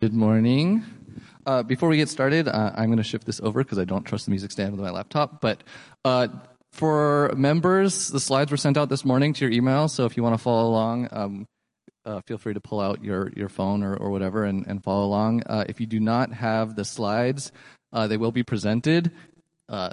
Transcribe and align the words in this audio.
Good 0.00 0.14
morning. 0.14 0.82
Uh, 1.44 1.62
before 1.62 1.90
we 1.90 1.98
get 1.98 2.08
started, 2.08 2.48
uh, 2.48 2.72
I'm 2.74 2.86
going 2.86 2.96
to 2.96 3.02
shift 3.02 3.26
this 3.26 3.38
over 3.38 3.62
because 3.62 3.78
I 3.78 3.84
don't 3.84 4.02
trust 4.02 4.24
the 4.24 4.30
music 4.30 4.50
stand 4.50 4.72
with 4.72 4.80
my 4.80 4.88
laptop. 4.88 5.42
But 5.42 5.62
uh, 6.06 6.28
for 6.72 7.30
members, 7.36 8.08
the 8.08 8.18
slides 8.18 8.50
were 8.50 8.56
sent 8.56 8.78
out 8.78 8.88
this 8.88 9.04
morning 9.04 9.34
to 9.34 9.44
your 9.44 9.52
email. 9.52 9.88
So 9.88 10.06
if 10.06 10.16
you 10.16 10.22
want 10.22 10.32
to 10.32 10.42
follow 10.42 10.70
along, 10.70 11.08
um, 11.12 11.46
uh, 12.06 12.22
feel 12.22 12.38
free 12.38 12.54
to 12.54 12.60
pull 12.62 12.80
out 12.80 13.04
your, 13.04 13.30
your 13.36 13.50
phone 13.50 13.82
or, 13.82 13.94
or 13.94 14.08
whatever 14.08 14.44
and, 14.44 14.66
and 14.66 14.82
follow 14.82 15.04
along. 15.04 15.42
Uh, 15.44 15.64
if 15.68 15.82
you 15.82 15.86
do 15.86 16.00
not 16.00 16.32
have 16.32 16.76
the 16.76 16.84
slides, 16.86 17.52
uh, 17.92 18.06
they 18.06 18.16
will 18.16 18.32
be 18.32 18.42
presented. 18.42 19.12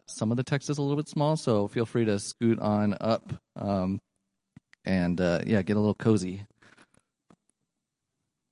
some 0.07 0.31
of 0.31 0.37
the 0.37 0.43
text 0.43 0.69
is 0.69 0.77
a 0.77 0.81
little 0.81 0.95
bit 0.95 1.09
small, 1.09 1.35
so 1.35 1.67
feel 1.67 1.85
free 1.85 2.05
to 2.05 2.17
scoot 2.17 2.59
on 2.59 2.95
up 3.01 3.33
um, 3.57 3.99
and 4.85 5.19
yeah, 5.19 5.61
get 5.63 5.75
a 5.75 5.79
little 5.81 5.93
cozy. 5.95 6.45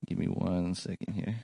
Give 0.05 0.17
me 0.17 0.27
one 0.27 0.75
second 0.75 1.13
here. 1.13 1.35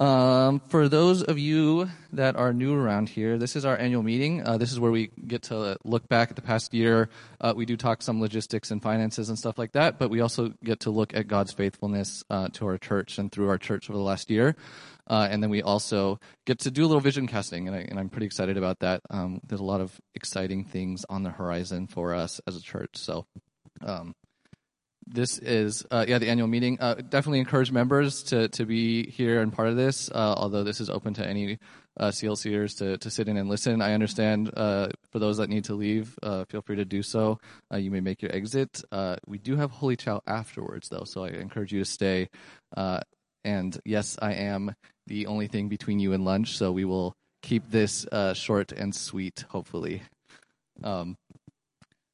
Um, 0.00 0.62
for 0.68 0.88
those 0.88 1.22
of 1.22 1.38
you 1.38 1.90
that 2.14 2.34
are 2.34 2.54
new 2.54 2.74
around 2.74 3.10
here, 3.10 3.36
this 3.36 3.54
is 3.54 3.66
our 3.66 3.76
annual 3.76 4.02
meeting. 4.02 4.42
Uh, 4.46 4.56
this 4.56 4.72
is 4.72 4.80
where 4.80 4.90
we 4.90 5.10
get 5.26 5.42
to 5.44 5.76
look 5.84 6.08
back 6.08 6.30
at 6.30 6.36
the 6.36 6.42
past 6.42 6.72
year. 6.72 7.10
Uh, 7.38 7.52
we 7.54 7.66
do 7.66 7.76
talk 7.76 8.00
some 8.00 8.18
logistics 8.18 8.70
and 8.70 8.82
finances 8.82 9.28
and 9.28 9.38
stuff 9.38 9.58
like 9.58 9.72
that, 9.72 9.98
but 9.98 10.08
we 10.08 10.22
also 10.22 10.54
get 10.64 10.80
to 10.80 10.90
look 10.90 11.14
at 11.14 11.28
God's 11.28 11.52
faithfulness 11.52 12.24
uh, 12.30 12.48
to 12.54 12.66
our 12.66 12.78
church 12.78 13.18
and 13.18 13.30
through 13.30 13.50
our 13.50 13.58
church 13.58 13.90
over 13.90 13.98
the 13.98 14.02
last 14.02 14.30
year. 14.30 14.56
Uh, 15.06 15.28
and 15.30 15.42
then 15.42 15.50
we 15.50 15.60
also 15.60 16.18
get 16.46 16.60
to 16.60 16.70
do 16.70 16.82
a 16.82 16.86
little 16.86 17.00
vision 17.02 17.26
casting, 17.26 17.68
and, 17.68 17.76
I, 17.76 18.00
am 18.00 18.08
pretty 18.08 18.26
excited 18.26 18.56
about 18.56 18.78
that. 18.78 19.02
Um, 19.10 19.40
there's 19.46 19.60
a 19.60 19.64
lot 19.64 19.82
of 19.82 20.00
exciting 20.14 20.64
things 20.64 21.04
on 21.10 21.24
the 21.24 21.30
horizon 21.30 21.88
for 21.88 22.14
us 22.14 22.40
as 22.46 22.56
a 22.56 22.62
church. 22.62 22.92
So 22.94 23.26
um, 23.84 24.14
this 25.12 25.38
is 25.38 25.84
uh, 25.90 26.04
yeah 26.06 26.18
the 26.18 26.28
annual 26.28 26.48
meeting. 26.48 26.78
Uh, 26.80 26.94
definitely 26.94 27.40
encourage 27.40 27.72
members 27.72 28.22
to 28.24 28.48
to 28.48 28.64
be 28.64 29.10
here 29.10 29.40
and 29.40 29.52
part 29.52 29.68
of 29.68 29.76
this. 29.76 30.10
Uh, 30.10 30.34
although 30.36 30.62
this 30.62 30.80
is 30.80 30.88
open 30.88 31.14
to 31.14 31.26
any 31.26 31.58
uh, 31.98 32.08
CLCers 32.08 32.78
to 32.78 32.96
to 32.98 33.10
sit 33.10 33.28
in 33.28 33.36
and 33.36 33.48
listen. 33.48 33.82
I 33.82 33.92
understand 33.94 34.50
uh, 34.56 34.88
for 35.10 35.18
those 35.18 35.38
that 35.38 35.48
need 35.48 35.64
to 35.64 35.74
leave, 35.74 36.16
uh, 36.22 36.44
feel 36.48 36.62
free 36.62 36.76
to 36.76 36.84
do 36.84 37.02
so. 37.02 37.40
Uh, 37.72 37.76
you 37.78 37.90
may 37.90 38.00
make 38.00 38.22
your 38.22 38.34
exit. 38.34 38.82
we 39.26 39.38
do 39.38 39.56
have 39.56 39.70
Holy 39.70 39.96
Chow 39.96 40.22
afterwards 40.26 40.88
though, 40.88 41.04
so 41.04 41.24
I 41.24 41.28
encourage 41.28 41.72
you 41.72 41.80
to 41.80 41.90
stay. 41.90 42.28
and 43.44 43.80
yes, 43.84 44.16
I 44.20 44.34
am 44.34 44.74
the 45.06 45.26
only 45.26 45.48
thing 45.48 45.68
between 45.68 45.98
you 45.98 46.12
and 46.12 46.24
lunch, 46.24 46.56
so 46.56 46.70
we 46.70 46.84
will 46.84 47.14
keep 47.42 47.68
this 47.70 48.06
short 48.34 48.70
and 48.72 48.94
sweet. 48.94 49.44
Hopefully. 49.48 50.02
Um, 50.84 51.16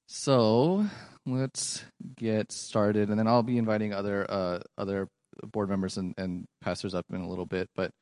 so 0.09 0.87
let's 1.27 1.85
get 2.17 2.53
started, 2.53 3.11
and 3.11 3.19
then 3.19 3.27
I'll 3.27 3.43
be 3.43 3.59
inviting 3.59 3.93
other 3.93 4.27
uh, 4.31 4.61
other 4.79 5.09
board 5.43 5.69
members 5.69 5.97
and, 5.97 6.15
and 6.17 6.47
pastors 6.63 6.95
up 6.95 7.07
in 7.13 7.21
a 7.21 7.29
little 7.29 7.47
bit. 7.47 7.69
But 7.75 7.93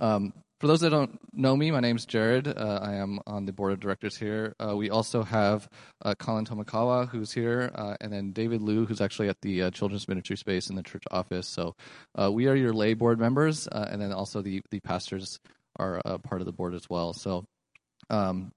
um, 0.00 0.32
for 0.60 0.66
those 0.66 0.80
that 0.80 0.90
don't 0.90 1.18
know 1.32 1.56
me, 1.56 1.70
my 1.70 1.80
name's 1.80 2.06
Jared. 2.06 2.48
Uh, 2.48 2.80
I 2.82 2.94
am 2.94 3.20
on 3.26 3.46
the 3.46 3.52
board 3.52 3.72
of 3.72 3.80
directors 3.80 4.16
here. 4.16 4.54
Uh, 4.60 4.76
we 4.76 4.90
also 4.90 5.22
have 5.22 5.68
uh, 6.04 6.14
Colin 6.18 6.44
Tomakawa, 6.44 7.08
who's 7.08 7.32
here, 7.32 7.70
uh, 7.74 7.96
and 8.00 8.12
then 8.12 8.32
David 8.32 8.60
Liu, 8.60 8.86
who's 8.86 9.00
actually 9.00 9.28
at 9.28 9.40
the 9.42 9.62
uh, 9.62 9.70
children's 9.70 10.08
ministry 10.08 10.36
space 10.36 10.68
in 10.68 10.76
the 10.76 10.82
church 10.82 11.04
office. 11.10 11.48
So 11.48 11.76
uh, 12.20 12.30
we 12.30 12.46
are 12.46 12.54
your 12.54 12.72
lay 12.72 12.94
board 12.94 13.18
members, 13.18 13.68
and 13.68 14.00
then 14.00 14.12
also 14.12 14.42
the 14.42 14.62
the 14.70 14.80
pastors 14.80 15.38
are 15.76 16.00
part 16.24 16.42
of 16.42 16.46
the 16.46 16.52
board 16.52 16.74
as 16.74 16.88
well. 16.88 17.12
So. 17.12 17.44
Um, 18.08 18.50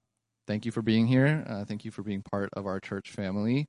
thank 0.47 0.66
you 0.66 0.71
for 0.71 0.81
being 0.81 1.05
here. 1.05 1.63
thank 1.67 1.85
you 1.85 1.91
for 1.91 2.01
being 2.01 2.23
part 2.23 2.49
of 2.53 2.66
our 2.66 2.79
church 2.79 3.11
family. 3.11 3.67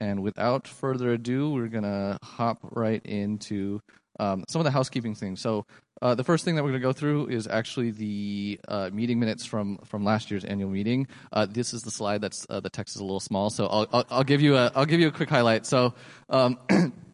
And 0.00 0.22
without 0.22 0.68
further 0.68 1.12
ado, 1.12 1.50
we're 1.50 1.68
going 1.68 1.84
to 1.84 2.18
hop 2.22 2.58
right 2.62 3.04
into 3.04 3.80
um, 4.18 4.44
some 4.48 4.60
of 4.60 4.64
the 4.64 4.70
housekeeping 4.70 5.14
things. 5.14 5.40
So, 5.40 5.66
uh, 6.02 6.14
the 6.14 6.24
first 6.24 6.44
thing 6.44 6.56
that 6.56 6.62
we're 6.62 6.70
going 6.70 6.82
to 6.82 6.86
go 6.86 6.92
through 6.92 7.28
is 7.28 7.46
actually 7.46 7.90
the 7.90 8.60
uh, 8.68 8.90
meeting 8.92 9.18
minutes 9.18 9.46
from, 9.46 9.78
from 9.78 10.04
last 10.04 10.30
year's 10.30 10.44
annual 10.44 10.68
meeting. 10.68 11.06
Uh, 11.32 11.46
this 11.46 11.72
is 11.72 11.82
the 11.82 11.90
slide 11.90 12.20
that's 12.20 12.46
uh, 12.50 12.60
the 12.60 12.68
text 12.68 12.96
is 12.96 13.00
a 13.00 13.04
little 13.04 13.20
small, 13.20 13.48
so 13.48 13.66
I'll, 13.66 13.86
I'll, 13.92 14.04
I'll, 14.10 14.24
give 14.24 14.42
you 14.42 14.56
a 14.56 14.70
I'll 14.74 14.84
give 14.84 15.00
you 15.00 15.08
a 15.08 15.10
quick 15.10 15.30
highlight. 15.30 15.64
So, 15.64 15.94
um, 16.28 16.58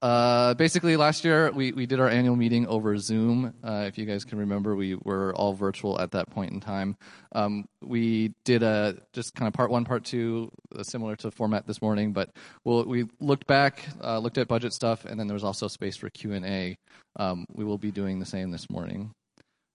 Uh, 0.00 0.54
basically, 0.54 0.96
last 0.96 1.24
year 1.24 1.50
we, 1.50 1.72
we 1.72 1.84
did 1.84 1.98
our 1.98 2.08
annual 2.08 2.36
meeting 2.36 2.66
over 2.68 2.96
Zoom. 2.98 3.52
Uh, 3.64 3.84
if 3.88 3.98
you 3.98 4.06
guys 4.06 4.24
can 4.24 4.38
remember, 4.38 4.76
we 4.76 4.94
were 5.02 5.34
all 5.34 5.54
virtual 5.54 6.00
at 6.00 6.12
that 6.12 6.30
point 6.30 6.52
in 6.52 6.60
time. 6.60 6.96
Um, 7.32 7.64
we 7.82 8.32
did 8.44 8.62
a 8.62 8.96
just 9.12 9.34
kind 9.34 9.48
of 9.48 9.54
part 9.54 9.70
one, 9.70 9.84
part 9.84 10.04
two, 10.04 10.50
uh, 10.76 10.84
similar 10.84 11.16
to 11.16 11.32
format 11.32 11.66
this 11.66 11.82
morning. 11.82 12.12
But 12.12 12.30
we'll, 12.64 12.84
we 12.84 13.06
looked 13.18 13.48
back, 13.48 13.88
uh, 14.02 14.18
looked 14.18 14.38
at 14.38 14.46
budget 14.46 14.72
stuff, 14.72 15.04
and 15.04 15.18
then 15.18 15.26
there 15.26 15.34
was 15.34 15.44
also 15.44 15.66
space 15.66 15.96
for 15.96 16.10
Q 16.10 16.32
and 16.32 16.46
A. 16.46 16.76
Um, 17.16 17.44
we 17.52 17.64
will 17.64 17.78
be 17.78 17.90
doing 17.90 18.20
the 18.20 18.26
same 18.26 18.52
this 18.52 18.70
morning. 18.70 19.10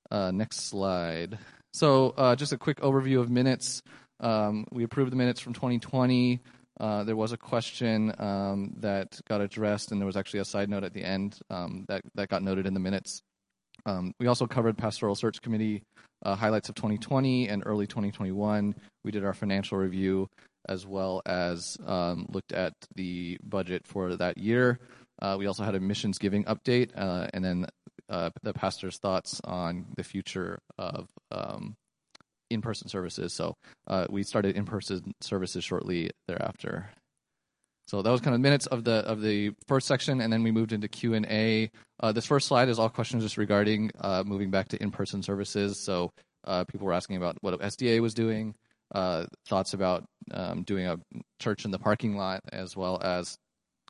Uh, 0.09 0.31
next 0.31 0.69
slide. 0.69 1.38
So, 1.73 2.13
just 2.38 2.53
a 2.53 2.57
quick 2.57 2.79
overview 2.81 3.19
of 3.19 3.29
minutes. 3.29 3.81
Um, 4.19 4.66
we 4.72 4.83
approved 4.83 5.12
the 5.12 5.16
minutes 5.16 5.41
from 5.41 5.53
2020. 5.53 6.39
Uh, 6.79 7.03
there 7.03 7.16
was 7.16 7.31
a 7.31 7.38
question 7.38 8.13
um, 8.19 8.73
that 8.78 9.19
got 9.28 9.41
addressed, 9.41 9.91
and 9.91 10.01
there 10.01 10.06
was 10.06 10.17
actually 10.17 10.39
a 10.39 10.45
side 10.45 10.69
note 10.69 10.84
at 10.84 10.94
the 10.94 11.03
end 11.03 11.39
um, 11.50 11.85
that, 11.88 12.01
that 12.16 12.29
got 12.29 12.41
noted 12.41 12.66
in 12.66 12.73
the 12.73 12.79
minutes. 12.79 13.22
Um, 13.85 14.13
we 14.19 14.28
also 14.28 14.47
covered 14.47 14.78
Pastoral 14.78 15.16
Search 15.16 15.41
Committee 15.41 15.83
uh, 16.23 16.35
highlights 16.35 16.69
of 16.69 16.75
2020 16.75 17.50
and 17.50 17.63
early 17.66 17.85
2021. 17.85 18.75
We 19.03 19.12
did 19.12 19.25
our 19.25 19.33
financial 19.33 19.78
review 19.78 20.29
as 20.69 20.85
well 20.85 21.22
as 21.25 21.78
um, 21.85 22.25
looked 22.29 22.53
at 22.53 22.73
the 22.95 23.38
budget 23.44 23.85
for 23.85 24.16
that 24.16 24.38
year. 24.38 24.79
Uh, 25.22 25.35
we 25.38 25.45
also 25.45 25.63
had 25.63 25.75
a 25.75 25.79
missions 25.79 26.17
giving 26.17 26.45
update, 26.45 26.91
uh, 26.95 27.28
and 27.33 27.44
then 27.44 27.66
uh, 28.09 28.29
the 28.41 28.53
pastor's 28.53 28.97
thoughts 28.97 29.41
on 29.44 29.85
the 29.95 30.03
future 30.03 30.59
of 30.78 31.07
um, 31.31 31.75
in-person 32.53 32.87
services. 32.89 33.33
So 33.33 33.55
uh, 33.87 34.07
we 34.09 34.23
started 34.23 34.55
in-person 34.55 35.13
services 35.21 35.63
shortly 35.63 36.11
thereafter. 36.27 36.89
So 37.87 38.01
that 38.01 38.09
was 38.09 38.21
kind 38.21 38.33
of 38.33 38.41
minutes 38.41 38.65
of 38.67 38.85
the 38.85 39.05
of 39.05 39.21
the 39.21 39.51
first 39.67 39.87
section, 39.87 40.21
and 40.21 40.31
then 40.31 40.41
we 40.41 40.51
moved 40.51 40.71
into 40.71 40.87
Q 40.87 41.15
and 41.15 41.25
A. 41.25 41.69
Uh, 41.99 42.11
this 42.13 42.25
first 42.25 42.47
slide 42.47 42.69
is 42.69 42.79
all 42.79 42.89
questions 42.89 43.23
just 43.23 43.37
regarding 43.37 43.91
uh, 43.99 44.23
moving 44.25 44.51
back 44.51 44.69
to 44.69 44.81
in-person 44.81 45.21
services. 45.21 45.83
So 45.83 46.11
uh, 46.45 46.63
people 46.63 46.87
were 46.87 46.93
asking 46.93 47.17
about 47.17 47.37
what 47.41 47.59
SDA 47.59 47.99
was 47.99 48.13
doing, 48.13 48.55
uh, 48.95 49.25
thoughts 49.47 49.73
about 49.73 50.05
um, 50.31 50.63
doing 50.63 50.87
a 50.87 50.97
church 51.39 51.65
in 51.65 51.71
the 51.71 51.79
parking 51.79 52.15
lot, 52.15 52.41
as 52.53 52.75
well 52.75 53.01
as 53.03 53.37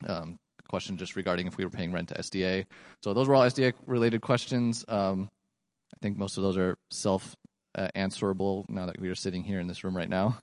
um, 0.07 0.37
question 0.67 0.97
just 0.97 1.15
regarding 1.15 1.45
if 1.45 1.57
we 1.57 1.63
were 1.63 1.69
paying 1.69 1.91
rent 1.91 2.09
to 2.09 2.15
SDA. 2.15 2.65
So 3.03 3.13
those 3.13 3.27
were 3.27 3.35
all 3.35 3.43
SDA 3.43 3.73
related 3.85 4.21
questions. 4.21 4.83
Um, 4.87 5.29
I 5.93 5.97
think 6.01 6.17
most 6.17 6.37
of 6.37 6.43
those 6.43 6.57
are 6.57 6.77
self 6.89 7.35
uh, 7.75 7.87
answerable 7.95 8.65
now 8.69 8.85
that 8.85 8.99
we 8.99 9.09
are 9.09 9.15
sitting 9.15 9.43
here 9.43 9.59
in 9.59 9.67
this 9.67 9.83
room 9.83 9.95
right 9.95 10.09
now. 10.09 10.37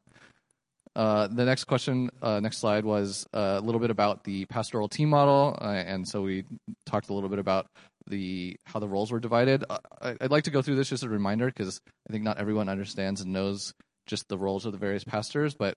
Uh, 0.96 1.28
the 1.28 1.44
next 1.44 1.64
question, 1.64 2.10
uh, 2.20 2.40
next 2.40 2.58
slide, 2.58 2.84
was 2.84 3.26
uh, 3.32 3.58
a 3.58 3.60
little 3.60 3.80
bit 3.80 3.90
about 3.90 4.24
the 4.24 4.44
pastoral 4.46 4.88
team 4.88 5.08
model, 5.08 5.56
uh, 5.60 5.64
and 5.64 6.06
so 6.06 6.20
we 6.20 6.44
talked 6.84 7.10
a 7.10 7.14
little 7.14 7.28
bit 7.28 7.38
about 7.38 7.66
the 8.08 8.56
how 8.64 8.80
the 8.80 8.88
roles 8.88 9.12
were 9.12 9.20
divided. 9.20 9.64
Uh, 9.70 9.78
I'd 10.02 10.32
like 10.32 10.44
to 10.44 10.50
go 10.50 10.62
through 10.62 10.74
this 10.74 10.88
just 10.88 11.04
a 11.04 11.08
reminder 11.08 11.46
because 11.46 11.80
I 12.08 12.12
think 12.12 12.24
not 12.24 12.38
everyone 12.38 12.68
understands 12.68 13.20
and 13.20 13.32
knows 13.32 13.72
just 14.06 14.28
the 14.28 14.38
roles 14.38 14.66
of 14.66 14.72
the 14.72 14.78
various 14.78 15.04
pastors, 15.04 15.54
but 15.54 15.74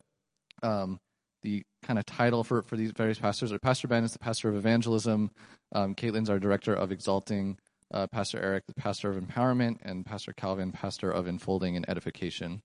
um, 0.64 1.00
the 1.44 1.62
kind 1.84 2.00
of 2.00 2.06
title 2.06 2.44
for, 2.44 2.64
for 2.64 2.76
these 2.76 2.92
various 2.92 3.20
pastors 3.20 3.52
are 3.52 3.60
Pastor 3.60 3.88
Ben 3.88 4.04
is 4.04 4.14
the 4.14 4.20
pastor 4.20 4.50
of 4.50 4.56
evangelism, 4.56 5.30
um, 5.74 5.94
Caitlin's 5.94 6.30
our 6.30 6.40
director 6.40 6.74
of 6.74 6.92
exalting, 6.92 7.58
uh, 7.94 8.08
Pastor 8.08 8.42
Eric, 8.42 8.66
the 8.68 8.74
pastor 8.74 9.10
of 9.12 9.24
empowerment, 9.24 9.78
and 9.84 10.06
Pastor 10.06 10.34
Calvin, 10.34 10.72
pastor 10.72 11.12
of 11.12 11.28
enfolding 11.28 11.76
and 11.76 11.88
edification. 11.90 12.62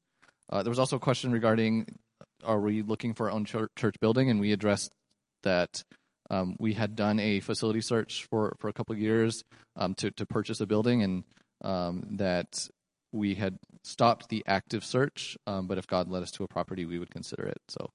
Uh, 0.51 0.63
there 0.63 0.71
was 0.71 0.79
also 0.79 0.97
a 0.97 1.01
question 1.01 1.31
regarding 1.31 1.87
are 2.45 2.61
we 2.61 2.83
looking 2.83 3.15
for 3.15 3.27
our 3.27 3.33
own 3.33 3.45
church, 3.45 4.01
building, 4.01 4.31
and 4.31 4.41
we 4.41 4.53
addressed 4.53 4.91
that 5.43 5.83
um, 6.31 6.57
we 6.59 6.73
had 6.75 6.97
done 6.97 7.19
a 7.19 7.41
facility 7.41 7.81
search 7.81 8.27
for, 8.31 8.57
for 8.59 8.69
a 8.69 8.73
couple 8.73 8.97
years 8.97 9.43
um, 9.77 9.95
to, 9.95 10.11
to 10.13 10.27
purchase 10.27 10.61
a 10.61 10.67
building, 10.67 11.03
and 11.03 11.25
um, 11.63 12.05
that 12.13 12.69
we 13.13 13.35
had 13.35 13.59
stopped 13.83 14.29
the 14.29 14.43
active 14.47 14.85
search, 14.85 15.37
um, 15.47 15.67
but 15.67 15.79
if 15.79 15.87
God 15.87 16.09
led 16.09 16.23
us 16.23 16.31
to 16.33 16.45
a 16.45 16.49
property, 16.49 16.85
we 16.85 16.99
would 16.99 17.11
consider 17.11 17.45
it. 17.45 17.61
So. 17.69 17.91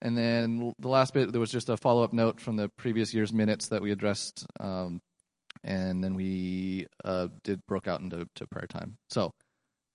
And 0.00 0.18
then 0.18 0.72
the 0.80 0.88
last 0.88 1.14
bit, 1.14 1.30
there 1.30 1.40
was 1.40 1.52
just 1.52 1.68
a 1.68 1.76
follow 1.76 2.02
up 2.02 2.12
note 2.12 2.40
from 2.40 2.56
the 2.56 2.68
previous 2.68 3.14
year's 3.14 3.32
minutes 3.32 3.68
that 3.68 3.82
we 3.82 3.92
addressed 3.92 4.44
um, 4.58 5.00
and 5.64 6.02
then 6.02 6.14
we 6.14 6.86
uh, 7.04 7.28
did 7.44 7.60
broke 7.66 7.88
out 7.88 8.00
into 8.00 8.26
prayer 8.50 8.66
time. 8.66 8.96
So 9.10 9.32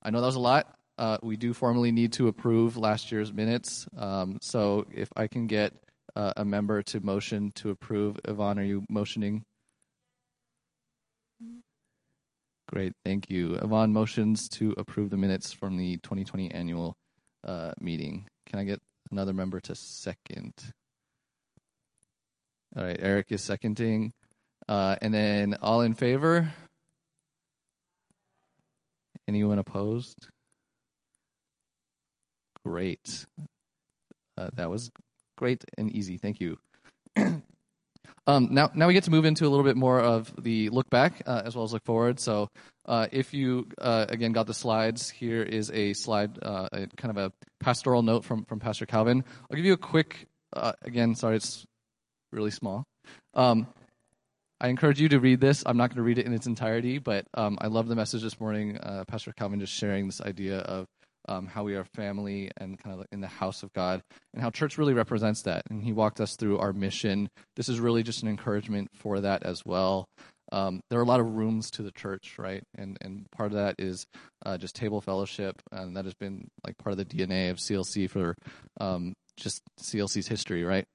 I 0.03 0.09
know 0.09 0.21
that 0.21 0.27
was 0.27 0.35
a 0.35 0.39
lot. 0.39 0.73
Uh, 0.97 1.17
we 1.21 1.37
do 1.37 1.53
formally 1.53 1.91
need 1.91 2.13
to 2.13 2.27
approve 2.27 2.75
last 2.75 3.11
year's 3.11 3.31
minutes. 3.31 3.87
Um, 3.97 4.39
so 4.41 4.85
if 4.91 5.09
I 5.15 5.27
can 5.27 5.45
get 5.47 5.73
uh, 6.15 6.33
a 6.37 6.45
member 6.45 6.81
to 6.83 6.99
motion 6.99 7.51
to 7.55 7.69
approve, 7.69 8.19
Yvonne, 8.25 8.57
are 8.57 8.63
you 8.63 8.83
motioning? 8.89 9.43
Great, 12.69 12.93
thank 13.05 13.29
you. 13.29 13.55
Yvonne 13.55 13.93
motions 13.93 14.49
to 14.49 14.73
approve 14.77 15.09
the 15.09 15.17
minutes 15.17 15.53
from 15.53 15.77
the 15.77 15.97
2020 15.97 16.51
annual 16.51 16.97
uh, 17.47 17.71
meeting. 17.79 18.27
Can 18.47 18.59
I 18.59 18.63
get 18.63 18.81
another 19.11 19.33
member 19.33 19.59
to 19.61 19.75
second? 19.75 20.53
All 22.75 22.83
right, 22.83 22.97
Eric 22.99 23.27
is 23.29 23.41
seconding. 23.41 24.11
Uh, 24.67 24.95
and 25.01 25.13
then 25.13 25.57
all 25.61 25.81
in 25.81 25.93
favor? 25.93 26.51
Anyone 29.27 29.59
opposed? 29.59 30.27
Great. 32.65 33.25
Uh, 34.37 34.49
that 34.53 34.69
was 34.69 34.91
great 35.37 35.63
and 35.77 35.91
easy. 35.91 36.17
Thank 36.17 36.39
you. 36.39 36.57
um, 37.17 38.49
now, 38.51 38.69
now 38.73 38.87
we 38.87 38.93
get 38.93 39.05
to 39.05 39.11
move 39.11 39.25
into 39.25 39.45
a 39.45 39.49
little 39.49 39.63
bit 39.63 39.77
more 39.77 39.99
of 39.99 40.33
the 40.41 40.69
look 40.69 40.89
back 40.89 41.21
uh, 41.25 41.41
as 41.45 41.55
well 41.55 41.65
as 41.65 41.73
look 41.73 41.85
forward. 41.85 42.19
So, 42.19 42.49
uh, 42.85 43.07
if 43.11 43.33
you 43.33 43.67
uh, 43.79 44.05
again 44.09 44.31
got 44.31 44.47
the 44.47 44.53
slides, 44.53 45.09
here 45.09 45.43
is 45.43 45.71
a 45.71 45.93
slide, 45.93 46.39
uh, 46.41 46.69
a, 46.71 46.87
kind 46.95 47.17
of 47.17 47.17
a 47.17 47.33
pastoral 47.59 48.01
note 48.01 48.23
from 48.23 48.45
from 48.45 48.59
Pastor 48.59 48.85
Calvin. 48.85 49.23
I'll 49.49 49.55
give 49.55 49.65
you 49.65 49.73
a 49.73 49.77
quick. 49.77 50.27
Uh, 50.53 50.71
again, 50.81 51.15
sorry, 51.15 51.35
it's 51.35 51.65
really 52.31 52.51
small. 52.51 52.85
Um, 53.33 53.67
I 54.59 54.69
encourage 54.69 54.99
you 54.99 55.09
to 55.09 55.19
read 55.19 55.39
this. 55.39 55.63
I'm 55.65 55.77
not 55.77 55.89
going 55.89 55.97
to 55.97 56.03
read 56.03 56.17
it 56.17 56.25
in 56.25 56.33
its 56.33 56.47
entirety, 56.47 56.97
but 56.97 57.25
um, 57.35 57.57
I 57.61 57.67
love 57.67 57.87
the 57.87 57.95
message 57.95 58.23
this 58.23 58.39
morning. 58.39 58.77
Uh, 58.77 59.03
Pastor 59.07 59.31
Calvin 59.31 59.59
just 59.59 59.73
sharing 59.73 60.07
this 60.07 60.19
idea 60.21 60.59
of 60.59 60.87
um, 61.29 61.45
how 61.45 61.63
we 61.63 61.75
are 61.75 61.83
family 61.83 62.49
and 62.57 62.79
kind 62.79 62.99
of 62.99 63.05
in 63.11 63.21
the 63.21 63.27
house 63.27 63.61
of 63.61 63.71
God, 63.73 64.01
and 64.33 64.41
how 64.41 64.49
church 64.49 64.77
really 64.77 64.93
represents 64.93 65.43
that. 65.43 65.63
And 65.69 65.83
he 65.83 65.93
walked 65.93 66.19
us 66.19 66.35
through 66.35 66.57
our 66.57 66.73
mission. 66.73 67.29
This 67.55 67.69
is 67.69 67.79
really 67.79 68.01
just 68.01 68.23
an 68.23 68.29
encouragement 68.29 68.89
for 68.95 69.19
that 69.19 69.43
as 69.43 69.63
well. 69.63 70.07
Um, 70.51 70.81
there 70.89 70.97
are 70.97 71.03
a 71.03 71.07
lot 71.07 71.19
of 71.19 71.35
rooms 71.35 71.69
to 71.71 71.83
the 71.83 71.91
church, 71.91 72.35
right? 72.39 72.63
And 72.75 72.97
and 73.01 73.29
part 73.31 73.51
of 73.51 73.57
that 73.57 73.75
is 73.77 74.07
uh, 74.45 74.57
just 74.57 74.75
table 74.75 75.01
fellowship, 75.01 75.61
and 75.71 75.95
that 75.97 76.05
has 76.05 76.13
been 76.15 76.47
like 76.65 76.77
part 76.77 76.93
of 76.93 76.97
the 76.97 77.05
DNA 77.05 77.51
of 77.51 77.57
CLC 77.57 78.09
for 78.09 78.35
um, 78.79 79.13
just 79.35 79.61
CLC's 79.81 80.27
history, 80.27 80.63
right? 80.63 80.85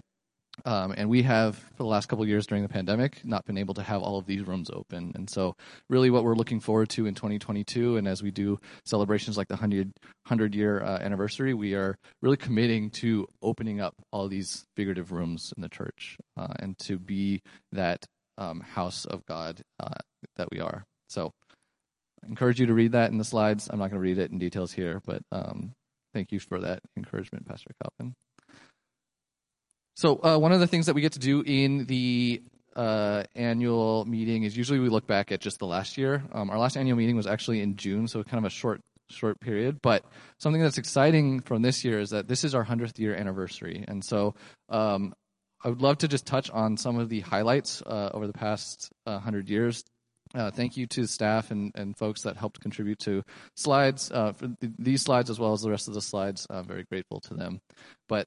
Um, 0.65 0.95
and 0.97 1.09
we 1.09 1.23
have, 1.23 1.57
for 1.57 1.83
the 1.83 1.87
last 1.87 2.09
couple 2.09 2.27
years 2.27 2.47
during 2.47 2.63
the 2.63 2.69
pandemic, 2.69 3.25
not 3.25 3.45
been 3.45 3.59
able 3.59 3.75
to 3.75 3.83
have 3.83 4.03
all 4.03 4.19
of 4.19 4.27
these 4.27 4.47
rooms 4.47 4.71
open. 4.71 5.13
And 5.15 5.29
so, 5.29 5.57
really, 5.89 6.11
what 6.11 6.25
we're 6.25 6.35
looking 6.35 6.61
forward 6.61 6.89
to 6.91 7.07
in 7.07 7.15
2022, 7.15 7.97
and 7.97 8.07
as 8.07 8.23
we 8.23 8.31
do 8.31 8.61
celebrations 8.85 9.37
like 9.37 9.49
the 9.49 9.55
100, 9.55 9.93
100 10.27 10.55
year 10.55 10.83
uh, 10.83 10.99
anniversary, 10.99 11.55
we 11.55 11.75
are 11.75 11.97
really 12.21 12.37
committing 12.37 12.91
to 12.91 13.27
opening 13.43 13.81
up 13.81 13.95
all 14.13 14.29
these 14.29 14.65
figurative 14.77 15.11
rooms 15.11 15.53
in 15.57 15.63
the 15.63 15.69
church 15.69 16.17
uh, 16.37 16.55
and 16.59 16.79
to 16.79 16.99
be 16.99 17.43
that 17.73 18.05
um, 18.39 18.61
house 18.61 19.05
of 19.05 19.27
God 19.27 19.63
uh, 19.81 19.99
that 20.37 20.49
we 20.53 20.61
are. 20.61 20.85
So, 21.09 21.33
I 22.23 22.29
encourage 22.29 22.61
you 22.61 22.67
to 22.67 22.75
read 22.75 22.93
that 22.93 23.11
in 23.11 23.19
the 23.19 23.25
slides. 23.25 23.69
I'm 23.71 23.79
not 23.79 23.91
going 23.91 24.01
to 24.01 24.09
read 24.09 24.19
it 24.19 24.31
in 24.31 24.39
details 24.39 24.73
here, 24.73 25.03
but 25.05 25.23
um, 25.33 25.73
thank 26.15 26.31
you 26.31 26.39
for 26.39 26.61
that 26.61 26.81
encouragement, 26.97 27.47
Pastor 27.47 27.73
Calvin. 27.83 28.15
So 29.95 30.21
uh, 30.23 30.39
one 30.39 30.53
of 30.53 30.61
the 30.61 30.67
things 30.67 30.87
that 30.87 30.95
we 30.95 31.01
get 31.01 31.13
to 31.13 31.19
do 31.19 31.43
in 31.43 31.87
the 31.87 32.43
uh, 32.75 33.25
annual 33.35 34.05
meeting 34.05 34.45
is 34.45 34.57
usually 34.57 34.79
we 34.79 34.89
look 34.89 35.07
back 35.07 35.33
at 35.33 35.41
just 35.41 35.59
the 35.59 35.67
last 35.67 35.99
year. 35.99 36.25
Um, 36.33 36.51
our 36.51 36.59
last 36.59 36.77
annual 36.77 36.97
meeting 36.97 37.17
was 37.17 37.27
actually 37.27 37.61
in 37.61 37.77
June, 37.77 38.09
so 38.09 38.23
kind 38.23 38.45
of 38.45 38.51
a 38.51 38.55
short 38.55 38.81
short 39.11 39.41
period. 39.41 39.81
But 39.83 40.05
something 40.39 40.63
that's 40.63 40.79
exciting 40.79 41.41
from 41.41 41.63
this 41.63 41.85
year 41.85 42.01
is 42.01 42.11
that 42.11 42.29
this 42.29 42.45
is 42.45 42.55
our 42.55 42.63
hundredth 42.63 42.99
year 42.99 43.15
anniversary, 43.15 43.85
and 43.87 44.03
so 44.05 44.35
um, 44.71 45.13
I 45.65 45.69
would 45.69 45.83
love 45.83 45.99
to 45.99 46.09
just 46.09 46.27
touch 46.27 46.51
on 46.51 46.77
some 46.77 46.99
of 46.99 47.09
the 47.09 47.21
highlights 47.21 47.83
uh, 47.83 48.11
over 48.15 48.27
the 48.27 48.33
past 48.33 48.91
uh, 49.07 49.19
hundred 49.19 49.49
years. 49.49 49.85
Uh, 50.35 50.51
thank 50.51 50.79
you 50.79 50.87
to 50.87 51.07
staff 51.07 51.51
and, 51.51 51.73
and 51.75 51.97
folks 51.99 52.23
that 52.23 52.39
helped 52.39 52.59
contribute 52.59 52.99
to 53.01 53.23
slides 53.55 54.11
uh, 54.11 54.33
for 54.33 54.49
th- 54.61 54.73
these 54.79 55.03
slides 55.03 55.29
as 55.29 55.39
well 55.39 55.53
as 55.53 55.61
the 55.61 55.71
rest 55.71 55.89
of 55.89 55.95
the 55.95 56.01
slides. 56.01 56.47
I'm 56.49 56.67
very 56.67 56.85
grateful 56.85 57.21
to 57.21 57.35
them. 57.35 57.61
But 58.09 58.27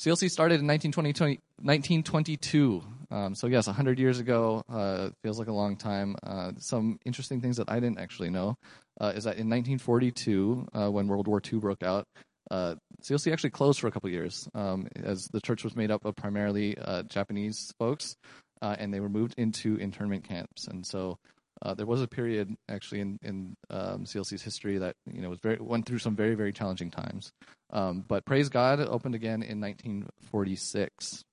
CLC 0.00 0.30
started 0.30 0.60
in 0.60 0.66
1920, 0.66 1.40
1922. 1.60 2.82
Um, 3.10 3.34
so, 3.34 3.48
yes, 3.48 3.66
100 3.66 3.98
years 3.98 4.18
ago 4.18 4.64
uh, 4.70 5.10
feels 5.22 5.38
like 5.38 5.48
a 5.48 5.52
long 5.52 5.76
time. 5.76 6.16
Uh, 6.22 6.52
some 6.56 6.98
interesting 7.04 7.42
things 7.42 7.58
that 7.58 7.70
I 7.70 7.80
didn't 7.80 7.98
actually 7.98 8.30
know 8.30 8.56
uh, 8.98 9.12
is 9.14 9.24
that 9.24 9.36
in 9.36 9.50
1942, 9.50 10.68
uh, 10.72 10.90
when 10.90 11.06
World 11.06 11.28
War 11.28 11.42
II 11.44 11.58
broke 11.58 11.82
out, 11.82 12.06
CLC 12.50 13.28
uh, 13.28 13.32
actually 13.34 13.50
closed 13.50 13.78
for 13.78 13.88
a 13.88 13.90
couple 13.90 14.08
years 14.08 14.48
um, 14.54 14.88
as 15.04 15.28
the 15.34 15.40
church 15.42 15.64
was 15.64 15.76
made 15.76 15.90
up 15.90 16.06
of 16.06 16.16
primarily 16.16 16.78
uh, 16.78 17.02
Japanese 17.02 17.70
folks, 17.78 18.16
and 18.62 18.94
they 18.94 19.00
were 19.00 19.10
moved 19.10 19.34
into 19.36 19.76
internment 19.76 20.26
camps. 20.26 20.66
And 20.66 20.86
so 20.86 21.18
uh, 21.62 21.74
there 21.74 21.86
was 21.86 22.02
a 22.02 22.08
period 22.08 22.54
actually 22.68 23.00
in, 23.00 23.18
in 23.22 23.56
um, 23.68 24.04
CLC's 24.04 24.42
history 24.42 24.78
that 24.78 24.96
you 25.12 25.20
know 25.20 25.30
was 25.30 25.38
very 25.38 25.58
went 25.60 25.86
through 25.86 25.98
some 25.98 26.16
very 26.16 26.34
very 26.34 26.52
challenging 26.52 26.90
times, 26.90 27.32
um, 27.70 28.04
but 28.06 28.24
praise 28.24 28.48
God 28.48 28.80
it 28.80 28.88
opened 28.88 29.14
again 29.14 29.42
in 29.42 29.60
1946. 29.60 31.24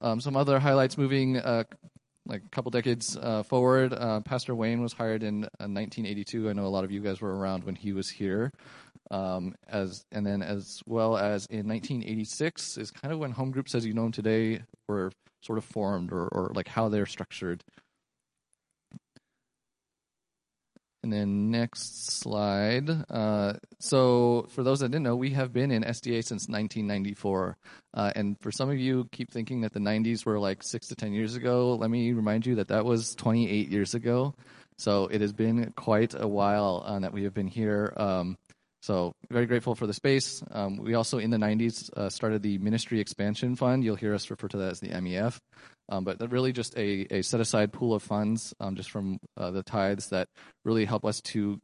Um, 0.00 0.20
some 0.20 0.36
other 0.36 0.60
highlights 0.60 0.96
moving 0.96 1.38
uh, 1.38 1.64
like 2.26 2.42
a 2.44 2.48
couple 2.50 2.70
decades 2.70 3.16
uh, 3.16 3.42
forward. 3.42 3.92
Uh, 3.92 4.20
Pastor 4.20 4.54
Wayne 4.54 4.80
was 4.80 4.92
hired 4.92 5.22
in 5.22 5.40
1982. 5.58 6.46
Uh, 6.46 6.50
I 6.50 6.52
know 6.52 6.66
a 6.66 6.68
lot 6.68 6.84
of 6.84 6.92
you 6.92 7.00
guys 7.00 7.20
were 7.20 7.36
around 7.36 7.64
when 7.64 7.74
he 7.74 7.92
was 7.92 8.08
here. 8.08 8.52
Um, 9.10 9.54
as 9.66 10.04
and 10.12 10.26
then 10.26 10.42
as 10.42 10.82
well 10.86 11.16
as 11.16 11.46
in 11.46 11.66
1986 11.66 12.76
is 12.76 12.90
kind 12.90 13.12
of 13.12 13.18
when 13.18 13.30
home 13.30 13.50
groups 13.50 13.74
as 13.74 13.86
you 13.86 13.94
know 13.94 14.02
them 14.02 14.12
today 14.12 14.60
were 14.86 15.10
sort 15.40 15.56
of 15.56 15.64
formed 15.64 16.12
or, 16.12 16.28
or 16.28 16.52
like 16.54 16.68
how 16.68 16.88
they're 16.90 17.06
structured. 17.06 17.64
And 21.08 21.12
then 21.14 21.50
next 21.50 22.20
slide. 22.20 22.90
Uh, 23.08 23.54
so 23.78 24.46
for 24.50 24.62
those 24.62 24.80
that 24.80 24.90
didn't 24.90 25.04
know, 25.04 25.16
we 25.16 25.30
have 25.30 25.54
been 25.54 25.70
in 25.70 25.82
SDA 25.82 26.22
since 26.22 26.48
1994. 26.48 27.56
Uh, 27.94 28.12
and 28.14 28.38
for 28.42 28.52
some 28.52 28.68
of 28.68 28.78
you 28.78 29.08
keep 29.10 29.30
thinking 29.30 29.62
that 29.62 29.72
the 29.72 29.80
90s 29.80 30.26
were 30.26 30.38
like 30.38 30.62
six 30.62 30.88
to 30.88 30.94
10 30.94 31.14
years 31.14 31.34
ago, 31.34 31.76
let 31.76 31.88
me 31.88 32.12
remind 32.12 32.44
you 32.44 32.56
that 32.56 32.68
that 32.68 32.84
was 32.84 33.14
28 33.14 33.70
years 33.70 33.94
ago. 33.94 34.34
So 34.76 35.06
it 35.06 35.22
has 35.22 35.32
been 35.32 35.72
quite 35.76 36.12
a 36.14 36.28
while 36.28 36.82
uh, 36.84 36.98
that 36.98 37.14
we 37.14 37.24
have 37.24 37.32
been 37.32 37.48
here. 37.48 37.94
Um, 37.96 38.36
so 38.80 39.12
very 39.30 39.46
grateful 39.46 39.74
for 39.74 39.86
the 39.86 39.94
space. 39.94 40.42
Um, 40.50 40.76
we 40.76 40.94
also 40.94 41.18
in 41.18 41.30
the 41.30 41.36
90s 41.36 41.92
uh, 41.96 42.08
started 42.10 42.42
the 42.42 42.58
Ministry 42.58 43.00
Expansion 43.00 43.56
Fund. 43.56 43.82
You'll 43.82 43.96
hear 43.96 44.14
us 44.14 44.30
refer 44.30 44.48
to 44.48 44.56
that 44.58 44.72
as 44.72 44.80
the 44.80 44.88
MEF. 44.88 45.38
Um, 45.90 46.04
but 46.04 46.30
really 46.30 46.52
just 46.52 46.76
a, 46.76 47.06
a 47.10 47.22
set 47.22 47.40
aside 47.40 47.72
pool 47.72 47.94
of 47.94 48.02
funds 48.02 48.54
um, 48.60 48.76
just 48.76 48.90
from 48.90 49.18
uh, 49.38 49.50
the 49.50 49.62
tithes 49.62 50.10
that 50.10 50.28
really 50.64 50.84
help 50.84 51.04
us 51.04 51.20
to 51.22 51.60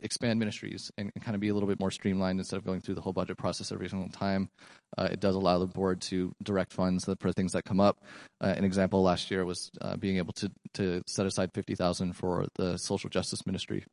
expand 0.00 0.38
ministries 0.38 0.90
and, 0.96 1.10
and, 1.14 1.24
kind 1.24 1.34
of 1.34 1.40
be 1.40 1.48
a 1.48 1.54
little 1.54 1.68
bit 1.68 1.80
more 1.80 1.90
streamlined 1.90 2.38
instead 2.38 2.56
of 2.56 2.64
going 2.64 2.80
through 2.80 2.94
the 2.94 3.00
whole 3.00 3.12
budget 3.12 3.36
process 3.36 3.72
every 3.72 3.88
single 3.88 4.08
time. 4.08 4.48
Uh, 4.96 5.08
it 5.10 5.20
does 5.20 5.34
allow 5.34 5.58
the 5.58 5.66
board 5.66 6.00
to 6.00 6.32
direct 6.42 6.72
funds 6.72 7.08
for 7.20 7.32
things 7.32 7.52
that 7.52 7.64
come 7.64 7.80
up. 7.80 7.98
Uh, 8.40 8.54
an 8.56 8.64
example 8.64 9.02
last 9.02 9.30
year 9.30 9.44
was 9.44 9.70
uh, 9.80 9.96
being 9.96 10.18
able 10.18 10.32
to 10.32 10.50
to 10.74 11.02
set 11.06 11.26
aside 11.26 11.50
fifty 11.54 11.74
thousand 11.74 12.12
for 12.14 12.46
the 12.56 12.76
social 12.76 13.10
justice 13.10 13.44
ministry. 13.46 13.84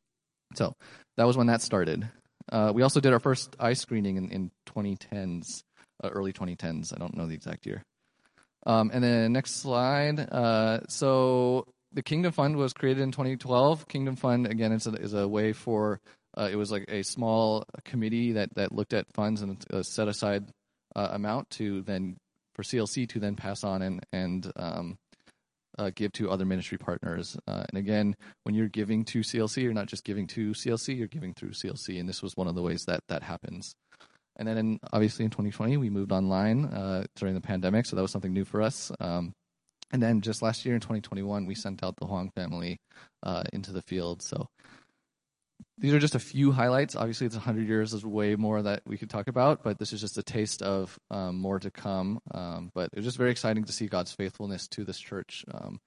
So 0.54 0.74
that 1.16 1.26
was 1.26 1.36
when 1.36 1.46
that 1.46 1.62
started. 1.62 2.08
Uh, 2.50 2.72
we 2.74 2.82
also 2.82 3.00
did 3.00 3.12
our 3.12 3.20
first 3.20 3.56
eye 3.60 3.74
screening 3.74 4.16
in, 4.16 4.30
in 4.30 4.50
2010s, 4.66 5.62
uh, 6.02 6.08
early 6.08 6.32
2010s. 6.32 6.94
I 6.94 6.98
don't 6.98 7.16
know 7.16 7.26
the 7.26 7.34
exact 7.34 7.66
year. 7.66 7.82
Um, 8.66 8.90
and 8.92 9.02
then 9.02 9.32
next 9.32 9.62
slide. 9.62 10.20
Uh, 10.20 10.80
so 10.88 11.66
the 11.92 12.02
Kingdom 12.02 12.32
Fund 12.32 12.56
was 12.56 12.72
created 12.72 13.02
in 13.02 13.12
2012. 13.12 13.88
Kingdom 13.88 14.16
Fund 14.16 14.46
again 14.46 14.72
is 14.72 14.86
a, 14.86 14.92
is 14.92 15.14
a 15.14 15.26
way 15.26 15.52
for 15.52 16.00
uh, 16.36 16.48
it 16.50 16.56
was 16.56 16.70
like 16.70 16.84
a 16.88 17.02
small 17.02 17.64
committee 17.84 18.32
that 18.32 18.54
that 18.54 18.72
looked 18.72 18.92
at 18.92 19.12
funds 19.12 19.42
and 19.42 19.64
a 19.70 19.82
set 19.82 20.08
aside 20.08 20.44
uh, 20.94 21.08
amount 21.12 21.50
to 21.50 21.82
then 21.82 22.16
for 22.54 22.62
CLC 22.62 23.08
to 23.08 23.18
then 23.18 23.34
pass 23.36 23.64
on 23.64 23.82
and 23.82 24.06
and 24.12 24.52
um, 24.56 24.98
uh, 25.80 25.90
give 25.94 26.12
to 26.12 26.30
other 26.30 26.44
ministry 26.44 26.76
partners. 26.76 27.36
Uh, 27.48 27.64
and 27.70 27.78
again, 27.78 28.14
when 28.44 28.54
you're 28.54 28.68
giving 28.68 29.04
to 29.06 29.20
CLC, 29.20 29.62
you're 29.62 29.72
not 29.72 29.86
just 29.86 30.04
giving 30.04 30.26
to 30.28 30.50
CLC, 30.50 30.96
you're 30.96 31.06
giving 31.06 31.32
through 31.32 31.50
CLC. 31.50 31.98
And 31.98 32.08
this 32.08 32.22
was 32.22 32.36
one 32.36 32.46
of 32.46 32.54
the 32.54 32.62
ways 32.62 32.84
that 32.84 33.00
that 33.08 33.22
happens. 33.22 33.74
And 34.36 34.46
then, 34.46 34.58
in, 34.58 34.80
obviously, 34.92 35.24
in 35.24 35.30
2020, 35.30 35.78
we 35.78 35.90
moved 35.90 36.12
online 36.12 36.66
uh, 36.66 37.04
during 37.16 37.34
the 37.34 37.40
pandemic, 37.40 37.86
so 37.86 37.96
that 37.96 38.02
was 38.02 38.10
something 38.10 38.32
new 38.32 38.44
for 38.44 38.62
us. 38.62 38.92
Um, 39.00 39.32
and 39.92 40.02
then 40.02 40.20
just 40.20 40.40
last 40.40 40.64
year 40.64 40.74
in 40.74 40.80
2021, 40.80 41.46
we 41.46 41.54
sent 41.54 41.82
out 41.82 41.96
the 41.96 42.06
Huang 42.06 42.30
family 42.36 42.78
uh, 43.22 43.42
into 43.52 43.72
the 43.72 43.82
field. 43.82 44.22
So 44.22 44.48
these 45.80 45.94
are 45.94 45.98
just 45.98 46.14
a 46.14 46.20
few 46.20 46.52
highlights. 46.52 46.94
Obviously, 46.94 47.26
it's 47.26 47.36
100 47.36 47.66
years. 47.66 47.92
There's 47.92 48.04
way 48.04 48.36
more 48.36 48.60
that 48.60 48.82
we 48.86 48.98
could 48.98 49.08
talk 49.08 49.28
about, 49.28 49.62
but 49.62 49.78
this 49.78 49.94
is 49.94 50.00
just 50.00 50.18
a 50.18 50.22
taste 50.22 50.60
of 50.60 50.98
um, 51.10 51.38
more 51.38 51.58
to 51.58 51.70
come. 51.70 52.20
Um, 52.32 52.70
but 52.74 52.90
it 52.92 52.96
was 52.96 53.06
just 53.06 53.16
very 53.16 53.30
exciting 53.30 53.64
to 53.64 53.72
see 53.72 53.86
God's 53.86 54.12
faithfulness 54.12 54.68
to 54.68 54.84
this 54.84 54.98
church. 54.98 55.44
Um, 55.52 55.80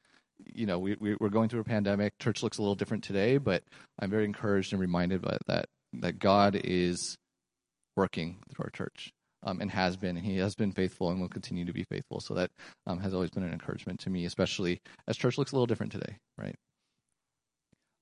you 0.46 0.66
know, 0.66 0.80
we, 0.80 0.98
we, 1.00 1.16
are 1.22 1.30
going 1.30 1.48
through 1.48 1.62
a 1.62 1.66
pandemic. 1.66 2.18
Church 2.18 2.42
looks 2.42 2.58
a 2.58 2.62
little 2.62 2.76
different 2.76 3.04
today, 3.04 3.38
but 3.38 3.64
I'm 4.00 4.10
very 4.10 4.26
encouraged 4.26 4.74
and 4.74 4.82
reminded 4.82 5.22
by 5.22 5.38
that 5.48 5.66
that 6.02 6.18
God 6.18 6.60
is 6.62 7.16
working 7.96 8.40
through 8.50 8.66
our 8.66 8.72
church 8.72 9.12
um, 9.44 9.62
and 9.62 9.70
has 9.70 9.96
been, 9.96 10.18
and 10.18 10.26
He 10.26 10.38
has 10.38 10.56
been 10.56 10.72
faithful 10.72 11.12
and 11.12 11.22
will 11.22 11.30
continue 11.30 11.66
to 11.66 11.74
be 11.74 11.84
faithful. 11.84 12.20
So 12.20 12.34
that 12.34 12.50
um, 12.88 13.00
has 13.00 13.14
always 13.14 13.30
been 13.30 13.44
an 13.44 13.54
encouragement 13.54 14.00
to 14.02 14.10
me, 14.10 14.26
especially 14.26 14.82
as 15.08 15.18
church 15.18 15.38
looks 15.38 15.52
a 15.52 15.56
little 15.56 15.68
different 15.68 15.92
today, 15.92 16.18
right? 16.38 16.56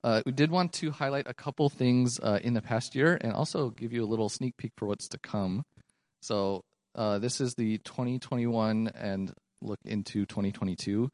Uh, 0.03 0.21
we 0.25 0.31
did 0.31 0.49
want 0.49 0.73
to 0.73 0.91
highlight 0.91 1.27
a 1.27 1.33
couple 1.33 1.69
things 1.69 2.19
uh, 2.19 2.39
in 2.43 2.53
the 2.53 2.61
past 2.61 2.95
year 2.95 3.17
and 3.21 3.33
also 3.33 3.69
give 3.69 3.93
you 3.93 4.03
a 4.03 4.05
little 4.05 4.29
sneak 4.29 4.57
peek 4.57 4.71
for 4.77 4.87
what's 4.87 5.07
to 5.09 5.19
come. 5.19 5.63
So, 6.21 6.63
uh, 6.95 7.19
this 7.19 7.39
is 7.39 7.53
the 7.55 7.77
2021 7.79 8.91
and 8.95 9.31
look 9.61 9.79
into 9.85 10.25
2022. 10.25 11.09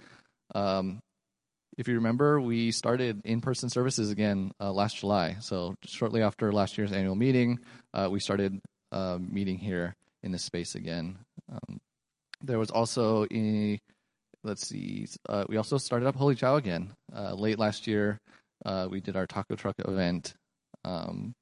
Um, 0.56 1.00
if 1.78 1.88
you 1.88 1.96
remember, 1.96 2.42
we 2.42 2.72
started 2.72 3.22
in-person 3.24 3.70
services 3.70 4.10
again 4.10 4.52
uh, 4.60 4.72
last 4.72 4.98
July. 4.98 5.38
So 5.42 5.76
shortly 5.86 6.24
after 6.24 6.52
last 6.52 6.78
year's 6.78 6.92
annual 6.92 7.16
meeting, 7.16 7.60
uh, 7.94 8.08
we 8.10 8.20
started 8.20 8.60
uh, 8.92 9.20
meeting 9.20 9.60
here 9.60 9.94
in 10.24 10.32
this 10.32 10.44
space 10.44 10.74
again. 10.74 11.20
Um, 11.52 11.80
there 12.42 12.58
was 12.58 12.72
also 12.72 13.28
a 13.32 13.80
let's 14.44 14.68
see, 14.68 15.08
uh, 15.28 15.44
we 15.50 15.58
also 15.58 15.78
started 15.78 16.08
up 16.08 16.16
Holy 16.16 16.36
Chow 16.36 16.56
again 16.56 16.94
late 17.34 17.60
last 17.60 17.86
year. 17.86 18.20
Uh, 18.68 18.88
we 18.92 19.00
did 19.00 19.16
our 19.16 19.26
taco 19.26 19.56
truck 19.56 19.76
event. 19.80 20.36
Um, 20.84 21.34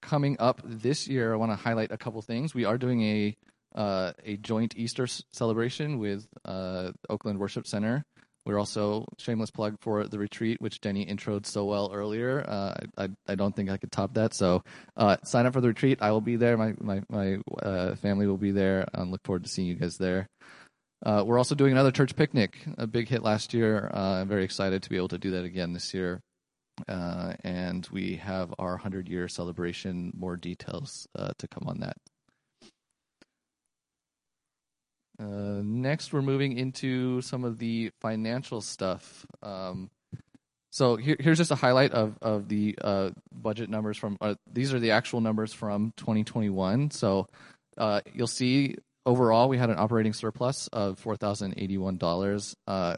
coming 0.00 0.36
up 0.38 0.62
this 0.64 1.06
year, 1.06 1.32
I 1.32 1.36
want 1.36 1.52
to 1.52 1.56
highlight 1.56 1.92
a 1.92 1.98
couple 1.98 2.22
things. 2.22 2.54
We 2.54 2.64
are 2.64 2.78
doing 2.78 3.02
a 3.02 3.36
uh, 3.74 4.12
a 4.24 4.38
joint 4.38 4.74
Easter 4.76 5.06
celebration 5.06 5.98
with 5.98 6.26
uh, 6.46 6.92
Oakland 7.10 7.38
Worship 7.38 7.66
Center. 7.66 8.02
We're 8.46 8.58
also 8.58 9.04
shameless 9.18 9.50
plug 9.50 9.76
for 9.82 10.08
the 10.08 10.18
retreat, 10.18 10.58
which 10.58 10.80
Denny 10.80 11.04
introed 11.04 11.44
so 11.44 11.66
well 11.66 11.90
earlier. 11.92 12.42
Uh, 12.48 12.74
I, 12.96 13.08
I 13.26 13.34
don't 13.34 13.54
think 13.54 13.68
I 13.68 13.76
could 13.76 13.92
top 13.92 14.14
that. 14.14 14.32
So 14.32 14.62
uh, 14.96 15.18
sign 15.24 15.44
up 15.44 15.52
for 15.52 15.60
the 15.60 15.68
retreat. 15.68 15.98
I 16.00 16.12
will 16.12 16.22
be 16.22 16.36
there. 16.36 16.56
My 16.56 16.72
my 16.80 17.02
my 17.10 17.36
uh, 17.62 17.94
family 17.96 18.26
will 18.26 18.38
be 18.38 18.52
there. 18.52 18.88
I 18.94 19.02
look 19.02 19.20
forward 19.24 19.44
to 19.44 19.50
seeing 19.50 19.68
you 19.68 19.74
guys 19.74 19.98
there. 19.98 20.28
Uh, 21.04 21.22
we're 21.26 21.38
also 21.38 21.54
doing 21.54 21.72
another 21.72 21.92
church 21.92 22.16
picnic, 22.16 22.56
a 22.78 22.86
big 22.86 23.08
hit 23.08 23.22
last 23.22 23.52
year. 23.52 23.90
I'm 23.92 24.28
very 24.28 24.44
excited 24.44 24.82
to 24.82 24.90
be 24.90 24.96
able 24.96 25.08
to 25.08 25.18
do 25.18 25.32
that 25.32 25.44
again 25.44 25.74
this 25.74 25.92
year. 25.92 26.22
Uh, 26.86 27.34
and 27.44 27.88
we 27.90 28.16
have 28.16 28.54
our 28.58 28.72
100 28.72 29.08
year 29.08 29.28
celebration, 29.28 30.12
more 30.16 30.36
details 30.36 31.06
uh, 31.18 31.32
to 31.38 31.48
come 31.48 31.66
on 31.66 31.80
that. 31.80 31.96
Uh, 35.20 35.60
next, 35.64 36.12
we're 36.12 36.22
moving 36.22 36.56
into 36.56 37.20
some 37.22 37.44
of 37.44 37.58
the 37.58 37.90
financial 38.00 38.60
stuff. 38.60 39.26
Um, 39.42 39.90
so 40.70 40.96
here, 40.96 41.16
here's 41.18 41.38
just 41.38 41.50
a 41.50 41.56
highlight 41.56 41.92
of, 41.92 42.16
of 42.22 42.48
the 42.48 42.78
uh, 42.80 43.10
budget 43.32 43.68
numbers 43.68 43.96
from, 43.96 44.16
these 44.52 44.72
are 44.72 44.78
the 44.78 44.92
actual 44.92 45.20
numbers 45.20 45.52
from 45.52 45.92
2021. 45.96 46.92
So 46.92 47.26
you'll 48.14 48.26
see 48.28 48.76
overall, 49.08 49.48
we 49.48 49.56
had 49.56 49.70
an 49.70 49.78
operating 49.78 50.12
surplus 50.12 50.68
of 50.68 51.00
$4,081. 51.02 52.54
Uh, 52.66 52.96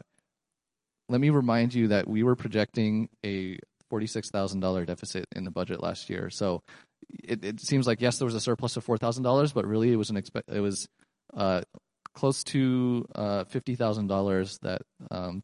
let 1.08 1.20
me 1.20 1.30
remind 1.30 1.72
you 1.72 1.88
that 1.88 2.08
we 2.08 2.22
were 2.22 2.36
projecting 2.36 3.08
a 3.24 3.58
$46,000 3.90 4.86
deficit 4.86 5.26
in 5.34 5.44
the 5.44 5.50
budget 5.50 5.82
last 5.82 6.10
year. 6.10 6.30
So 6.30 6.62
it, 7.22 7.44
it, 7.44 7.60
seems 7.60 7.86
like 7.86 8.00
yes, 8.00 8.18
there 8.18 8.26
was 8.26 8.34
a 8.34 8.40
surplus 8.40 8.76
of 8.76 8.86
$4,000, 8.86 9.54
but 9.54 9.66
really 9.66 9.92
it 9.92 9.96
was 9.96 10.10
an 10.10 10.16
expe- 10.16 10.42
it 10.48 10.60
was 10.60 10.86
uh, 11.34 11.62
close 12.14 12.44
to 12.44 13.06
uh, 13.14 13.44
$50,000 13.44 14.60
that 14.60 14.82
um, 15.10 15.42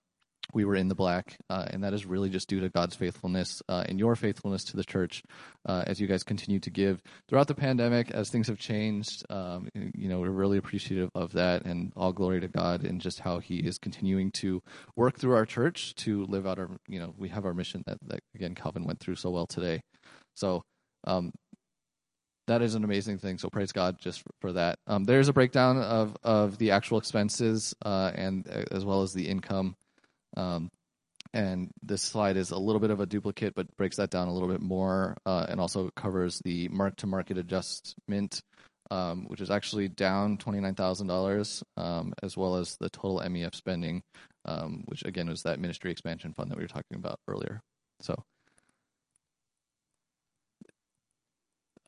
we 0.52 0.64
were 0.64 0.74
in 0.74 0.88
the 0.88 0.94
black, 0.94 1.36
uh, 1.50 1.66
and 1.68 1.82
that 1.84 1.92
is 1.92 2.06
really 2.06 2.30
just 2.30 2.48
due 2.48 2.60
to 2.60 2.68
God's 2.68 2.96
faithfulness 2.96 3.62
uh, 3.68 3.84
and 3.88 3.98
your 3.98 4.16
faithfulness 4.16 4.64
to 4.64 4.76
the 4.76 4.84
church 4.84 5.22
uh, 5.66 5.84
as 5.86 6.00
you 6.00 6.06
guys 6.06 6.22
continue 6.22 6.60
to 6.60 6.70
give 6.70 7.02
throughout 7.28 7.48
the 7.48 7.54
pandemic. 7.54 8.10
As 8.10 8.30
things 8.30 8.48
have 8.48 8.58
changed, 8.58 9.24
um, 9.30 9.68
you 9.74 10.08
know, 10.08 10.20
we're 10.20 10.30
really 10.30 10.58
appreciative 10.58 11.10
of 11.14 11.32
that, 11.32 11.64
and 11.64 11.92
all 11.96 12.12
glory 12.12 12.40
to 12.40 12.48
God 12.48 12.84
and 12.84 13.00
just 13.00 13.20
how 13.20 13.38
He 13.38 13.58
is 13.58 13.78
continuing 13.78 14.30
to 14.32 14.62
work 14.94 15.18
through 15.18 15.34
our 15.34 15.46
church 15.46 15.94
to 15.96 16.24
live 16.26 16.46
out 16.46 16.58
our, 16.58 16.70
you 16.88 16.98
know, 16.98 17.14
we 17.16 17.28
have 17.28 17.44
our 17.44 17.54
mission 17.54 17.82
that, 17.86 17.98
that 18.06 18.20
again 18.34 18.54
Calvin 18.54 18.84
went 18.84 19.00
through 19.00 19.16
so 19.16 19.30
well 19.30 19.46
today. 19.46 19.80
So. 20.34 20.62
Um, 21.06 21.30
that 22.46 22.62
is 22.62 22.74
an 22.74 22.84
amazing 22.84 23.18
thing. 23.18 23.38
So 23.38 23.48
praise 23.48 23.72
God 23.72 23.96
just 23.98 24.22
for, 24.40 24.52
that. 24.52 24.78
Um, 24.86 25.04
there's 25.04 25.28
a 25.28 25.32
breakdown 25.32 25.78
of, 25.78 26.16
of 26.22 26.58
the 26.58 26.70
actual 26.70 26.98
expenses 26.98 27.74
uh, 27.84 28.12
and 28.14 28.46
uh, 28.48 28.62
as 28.70 28.84
well 28.84 29.02
as 29.02 29.12
the 29.12 29.28
income 29.28 29.74
um, 30.36 30.68
and 31.32 31.70
this 31.82 32.02
slide 32.02 32.36
is 32.36 32.50
a 32.50 32.58
little 32.58 32.80
bit 32.80 32.90
of 32.90 33.00
a 33.00 33.06
duplicate, 33.06 33.54
but 33.54 33.76
breaks 33.76 33.96
that 33.96 34.10
down 34.10 34.28
a 34.28 34.32
little 34.32 34.48
bit 34.48 34.62
more, 34.62 35.16
uh, 35.26 35.46
and 35.48 35.60
also 35.60 35.90
covers 35.96 36.40
the 36.44 36.68
mark-to-market 36.68 37.36
adjustment, 37.36 38.40
um, 38.90 39.26
which 39.28 39.40
is 39.40 39.50
actually 39.50 39.88
down 39.88 40.38
twenty-nine 40.38 40.74
thousand 40.74 41.10
um, 41.10 41.16
dollars, 41.16 41.62
as 42.22 42.36
well 42.36 42.56
as 42.56 42.76
the 42.78 42.88
total 42.88 43.20
MEF 43.20 43.54
spending, 43.54 44.02
um, 44.44 44.84
which 44.86 45.04
again 45.04 45.28
was 45.28 45.42
that 45.42 45.58
ministry 45.60 45.90
expansion 45.90 46.32
fund 46.32 46.50
that 46.50 46.56
we 46.56 46.64
were 46.64 46.68
talking 46.68 46.96
about 46.96 47.18
earlier. 47.28 47.60
So 48.00 48.14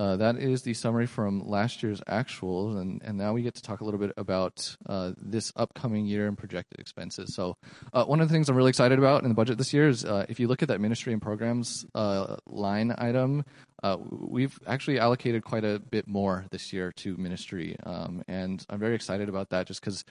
Uh, 0.01 0.17
that 0.17 0.37
is 0.37 0.63
the 0.63 0.75
summary 0.75 1.07
from 1.07 1.49
last 1.49 1.83
year's 1.83 2.01
actuals, 2.03 2.81
and, 2.81 3.03
and 3.05 3.19
now 3.19 3.33
we 3.33 3.43
get 3.43 3.55
to 3.55 3.63
talk 3.63 3.81
a 3.81 3.85
little 3.85 3.99
bit 3.99 4.13
about 4.17 4.77
uh, 4.87 5.11
this 5.17 5.53
upcoming 5.57 6.07
year 6.07 6.29
and 6.29 6.39
projected 6.39 6.79
expenses. 6.79 7.35
So, 7.35 7.57
uh, 7.93 8.05
one 8.05 8.21
of 8.21 8.29
the 8.29 8.33
things 8.33 8.49
I'm 8.49 8.55
really 8.55 8.69
excited 8.69 9.01
about 9.01 9.25
in 9.25 9.29
the 9.29 9.35
budget 9.35 9.59
this 9.59 9.75
year 9.75 9.89
is 9.89 10.05
uh, 10.05 10.25
if 10.29 10.39
you 10.39 10.47
look 10.47 10.63
at 10.63 10.69
that 10.69 10.81
ministry 10.81 11.13
and 11.13 11.21
programs 11.21 11.85
uh, 11.97 12.37
line 12.47 12.95
item, 12.97 13.45
uh, 13.83 13.97
we've 14.09 14.57
actually 14.69 15.01
allocated 15.01 15.43
quite 15.45 15.65
a 15.65 15.81
bit 15.81 16.07
more 16.07 16.47
this 16.53 16.73
year 16.73 16.93
to 16.99 17.17
ministry, 17.17 17.75
um, 17.85 18.23
and 18.29 18.65
I'm 18.71 18.79
very 18.79 18.95
excited 18.95 19.29
about 19.29 19.51
that 19.51 19.67
just 19.67 19.81
because 19.81 20.05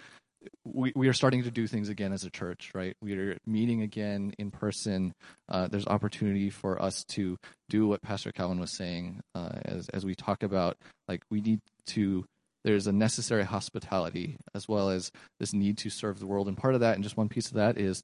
we, 0.64 0.94
we 0.96 1.08
are 1.08 1.14
starting 1.14 1.44
to 1.44 1.52
do 1.52 1.68
things 1.68 1.90
again 1.90 2.14
as 2.14 2.24
a 2.24 2.30
church, 2.30 2.72
right? 2.74 2.96
We 3.02 3.14
are 3.14 3.38
meeting 3.46 3.82
again 3.82 4.34
in 4.38 4.52
person. 4.52 5.14
Uh, 5.50 5.68
there's 5.68 5.88
opportunity 5.88 6.50
for 6.50 6.82
us 6.82 7.04
to 7.10 7.38
do 7.70 7.88
what 7.88 8.02
Pastor 8.02 8.32
Calvin 8.32 8.60
was 8.60 8.72
saying 8.72 9.22
uh, 9.36 9.60
as 9.66 9.90
as 9.90 10.06
we 10.06 10.16
talk 10.16 10.44
about 10.44 10.78
like 11.08 11.24
we 11.30 11.42
need 11.42 11.62
to. 11.88 12.26
There's 12.64 12.88
a 12.88 12.92
necessary 12.92 13.46
hospitality 13.46 14.38
as 14.54 14.68
well 14.68 14.90
as 14.90 15.12
this 15.40 15.54
need 15.54 15.78
to 15.80 15.90
serve 15.90 16.20
the 16.20 16.28
world, 16.28 16.48
and 16.48 16.58
part 16.58 16.74
of 16.74 16.82
that, 16.82 16.96
and 16.96 17.04
just 17.04 17.16
one 17.16 17.30
piece 17.30 17.48
of 17.48 17.54
that, 17.54 17.78
is 17.78 18.04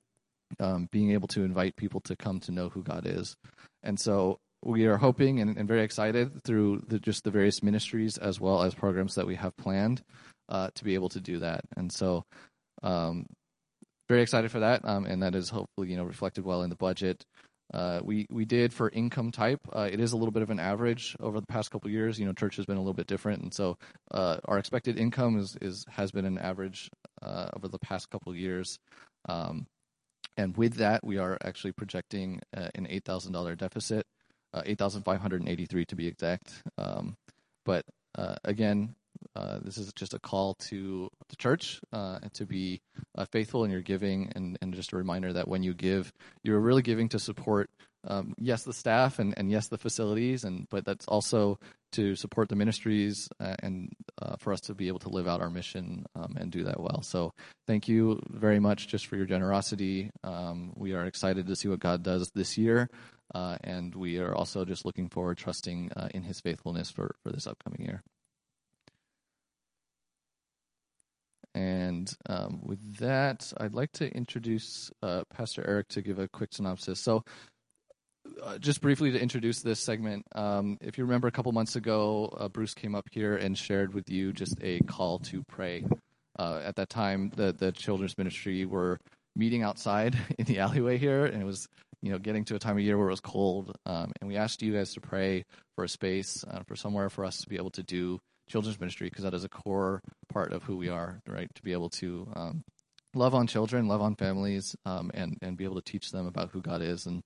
um, 0.60 0.88
being 0.92 1.12
able 1.12 1.28
to 1.30 1.44
invite 1.44 1.76
people 1.76 2.00
to 2.02 2.16
come 2.16 2.40
to 2.42 2.52
know 2.52 2.70
who 2.70 2.84
God 2.84 3.06
is. 3.06 3.36
And 3.82 4.00
so 4.00 4.40
we 4.64 4.86
are 4.86 4.98
hoping 4.98 5.40
and, 5.40 5.58
and 5.58 5.68
very 5.68 5.82
excited 5.82 6.44
through 6.44 6.84
the, 6.88 7.00
just 7.00 7.24
the 7.24 7.32
various 7.32 7.62
ministries 7.62 8.18
as 8.18 8.40
well 8.40 8.64
as 8.64 8.74
programs 8.74 9.16
that 9.16 9.28
we 9.28 9.36
have 9.36 9.56
planned 9.58 10.02
uh, 10.50 10.70
to 10.76 10.84
be 10.84 10.96
able 10.96 11.10
to 11.10 11.20
do 11.22 11.40
that. 11.40 11.62
And 11.76 11.92
so, 11.92 12.26
um, 12.82 13.26
very 14.10 14.22
excited 14.22 14.52
for 14.52 14.60
that, 14.60 14.82
um, 14.84 15.06
and 15.06 15.24
that 15.24 15.36
is 15.36 15.50
hopefully 15.50 15.90
you 15.90 15.98
know 15.98 16.04
reflected 16.04 16.44
well 16.46 16.62
in 16.62 16.70
the 16.70 16.76
budget. 16.76 17.26
Uh, 17.74 18.00
we 18.04 18.28
we 18.30 18.46
did 18.46 18.72
for 18.74 18.90
income 18.90 19.32
type. 19.32 19.60
Uh, 19.76 19.90
it 19.92 20.00
is 20.00 20.12
a 20.12 20.18
little 20.18 20.32
bit 20.32 20.44
of 20.44 20.52
an 20.52 20.60
average 20.60 21.16
over 21.20 21.40
the 21.40 21.48
past 21.48 21.72
couple 21.72 21.90
years. 21.90 22.20
You 22.20 22.26
know, 22.26 22.34
church 22.34 22.58
has 22.58 22.66
been 22.66 22.78
a 22.78 22.82
little 22.82 22.94
bit 22.94 23.08
different, 23.08 23.42
and 23.42 23.54
so 23.54 23.78
uh, 24.12 24.38
our 24.46 24.60
expected 24.60 25.00
income 25.00 25.40
is 25.40 25.58
is 25.62 25.86
has 25.90 26.12
been 26.12 26.26
an 26.26 26.38
average 26.38 26.90
uh, 27.22 27.50
over 27.56 27.68
the 27.68 27.80
past 27.80 28.10
couple 28.10 28.36
years. 28.36 28.78
Um, 29.28 29.66
and 30.38 30.56
with 30.58 30.76
that, 30.76 31.04
we 31.04 31.18
are 31.18 31.38
actually 31.44 31.72
projecting 31.72 32.42
uh, 32.56 32.70
an 32.76 32.86
eight 32.90 33.06
thousand 33.06 33.34
dollar 33.34 33.56
deficit, 33.56 34.06
uh, 34.54 34.62
eight 34.66 34.78
thousand 34.78 35.04
five 35.04 35.22
hundred 35.22 35.48
eighty 35.48 35.66
three 35.66 35.86
to 35.86 35.96
be 35.96 36.08
exact. 36.08 36.54
Um, 36.78 37.16
but 37.66 37.86
again, 38.44 38.96
uh, 39.36 39.60
this 39.64 39.78
is 39.78 39.92
just 39.94 40.14
a 40.14 40.20
call 40.20 40.54
to 40.56 41.10
the 41.30 41.36
church 41.36 41.82
uh, 41.92 42.20
to 42.34 42.46
be 42.46 42.82
uh, 43.16 43.26
faithful 43.26 43.64
in 43.64 43.72
your 43.72 43.82
giving, 43.82 44.32
and, 44.36 44.58
and 44.62 44.74
just 44.74 44.94
a 44.94 44.98
reminder 44.98 45.34
that 45.34 45.48
when 45.48 45.64
you 45.64 45.74
give, 45.74 46.14
you're 46.44 46.60
really 46.60 46.84
giving 46.84 47.10
to 47.10 47.18
support, 47.18 47.70
um, 48.08 48.36
yes, 48.38 48.64
the 48.64 48.74
staff, 48.74 49.18
and, 49.18 49.34
and 49.38 49.50
yes, 49.50 49.70
the 49.70 49.78
facilities, 49.78 50.44
and 50.44 50.68
but 50.70 50.86
that's 50.86 51.08
also 51.08 51.60
to 51.94 52.16
support 52.16 52.50
the 52.50 52.56
ministries 52.56 53.28
uh, 53.40 53.56
and 53.60 53.92
uh, 54.22 54.36
for 54.38 54.54
us 54.54 54.62
to 54.62 54.74
be 54.74 54.88
able 54.88 55.00
to 55.00 55.10
live 55.10 55.28
out 55.28 55.42
our 55.42 55.50
mission 55.50 56.06
um, 56.16 56.36
and 56.40 56.52
do 56.52 56.64
that 56.64 56.80
well. 56.80 57.02
So, 57.02 57.34
thank 57.66 57.88
you 57.88 58.22
very 58.30 58.60
much 58.60 58.88
just 58.88 59.08
for 59.08 59.16
your 59.16 59.26
generosity. 59.26 60.12
Um, 60.24 60.74
we 60.76 60.94
are 60.94 61.06
excited 61.06 61.48
to 61.48 61.56
see 61.56 61.68
what 61.70 61.80
God 61.80 62.04
does 62.04 62.30
this 62.36 62.58
year. 62.58 62.90
and 63.34 63.96
we 63.96 64.20
are 64.20 64.36
also 64.36 64.64
just 64.64 64.86
looking 64.86 65.10
forward, 65.10 65.38
trusting 65.40 65.90
in 66.14 66.22
His 66.22 66.40
faithfulness 66.40 66.92
for, 66.92 67.16
for 67.24 67.32
this 67.32 67.48
upcoming 67.48 67.82
year. 67.82 68.04
And 71.56 72.13
um, 72.28 72.62
with 72.64 72.98
that, 72.98 73.52
I'd 73.58 73.74
like 73.74 73.92
to 73.94 74.10
introduce 74.10 74.92
uh, 75.02 75.24
Pastor 75.34 75.64
Eric 75.68 75.90
to 75.90 76.02
give 76.02 76.20
a 76.20 76.28
quick 76.28 76.54
synopsis. 76.54 77.00
So, 77.00 77.24
uh, 78.42 78.58
just 78.58 78.82
briefly 78.82 79.12
to 79.12 79.22
introduce 79.22 79.62
this 79.62 79.82
segment, 79.82 80.26
um, 80.34 80.78
if 80.80 80.98
you 80.98 81.04
remember 81.04 81.28
a 81.28 81.32
couple 81.32 81.52
months 81.52 81.76
ago, 81.76 82.34
uh, 82.38 82.48
Bruce 82.48 82.74
came 82.74 82.96
up 82.96 83.08
here 83.12 83.36
and 83.36 83.58
shared 83.58 83.94
with 83.94 84.10
you 84.10 84.32
just 84.32 84.56
a 84.62 84.80
call 84.82 85.20
to 85.20 85.44
pray. 85.44 85.86
Uh, 86.40 86.62
at 86.64 86.78
that 86.78 86.90
time, 86.90 87.32
the 87.36 87.52
the 87.52 87.72
children's 87.72 88.18
ministry 88.18 88.66
were 88.66 88.98
meeting 89.36 89.62
outside 89.64 90.18
in 90.38 90.46
the 90.46 90.60
alleyway 90.60 90.98
here, 90.98 91.26
and 91.26 91.42
it 91.42 91.46
was 91.46 91.68
you 92.02 92.12
know 92.12 92.18
getting 92.18 92.46
to 92.46 92.56
a 92.56 92.60
time 92.60 92.78
of 92.78 92.84
year 92.84 92.98
where 92.98 93.08
it 93.08 93.12
was 93.12 93.20
cold, 93.20 93.76
um, 93.86 94.14
and 94.22 94.30
we 94.30 94.38
asked 94.38 94.62
you 94.62 94.74
guys 94.74 94.94
to 94.94 95.02
pray 95.02 95.44
for 95.76 95.84
a 95.84 95.90
space, 95.90 96.46
uh, 96.50 96.64
for 96.66 96.78
somewhere 96.78 97.10
for 97.10 97.26
us 97.26 97.42
to 97.42 97.50
be 97.50 97.58
able 97.58 97.72
to 97.72 97.84
do 97.84 98.20
children's 98.50 98.80
ministry 98.80 99.10
because 99.10 99.24
that 99.24 99.34
is 99.34 99.44
a 99.44 99.50
core 99.50 100.02
part 100.30 100.54
of 100.54 100.64
who 100.64 100.78
we 100.78 100.90
are, 100.90 101.20
right? 101.28 101.50
To 101.56 101.62
be 101.64 101.74
able 101.74 101.90
to 101.92 102.28
um, 102.36 102.64
love 103.16 103.36
on 103.36 103.48
children, 103.48 103.88
love 103.88 104.02
on 104.02 104.16
families, 104.16 104.76
um, 104.86 105.12
and 105.14 105.38
and 105.42 105.58
be 105.58 105.64
able 105.66 105.82
to 105.82 105.92
teach 105.92 106.12
them 106.12 106.28
about 106.28 106.52
who 106.52 106.62
God 106.62 106.82
is. 106.82 107.06
And 107.06 107.22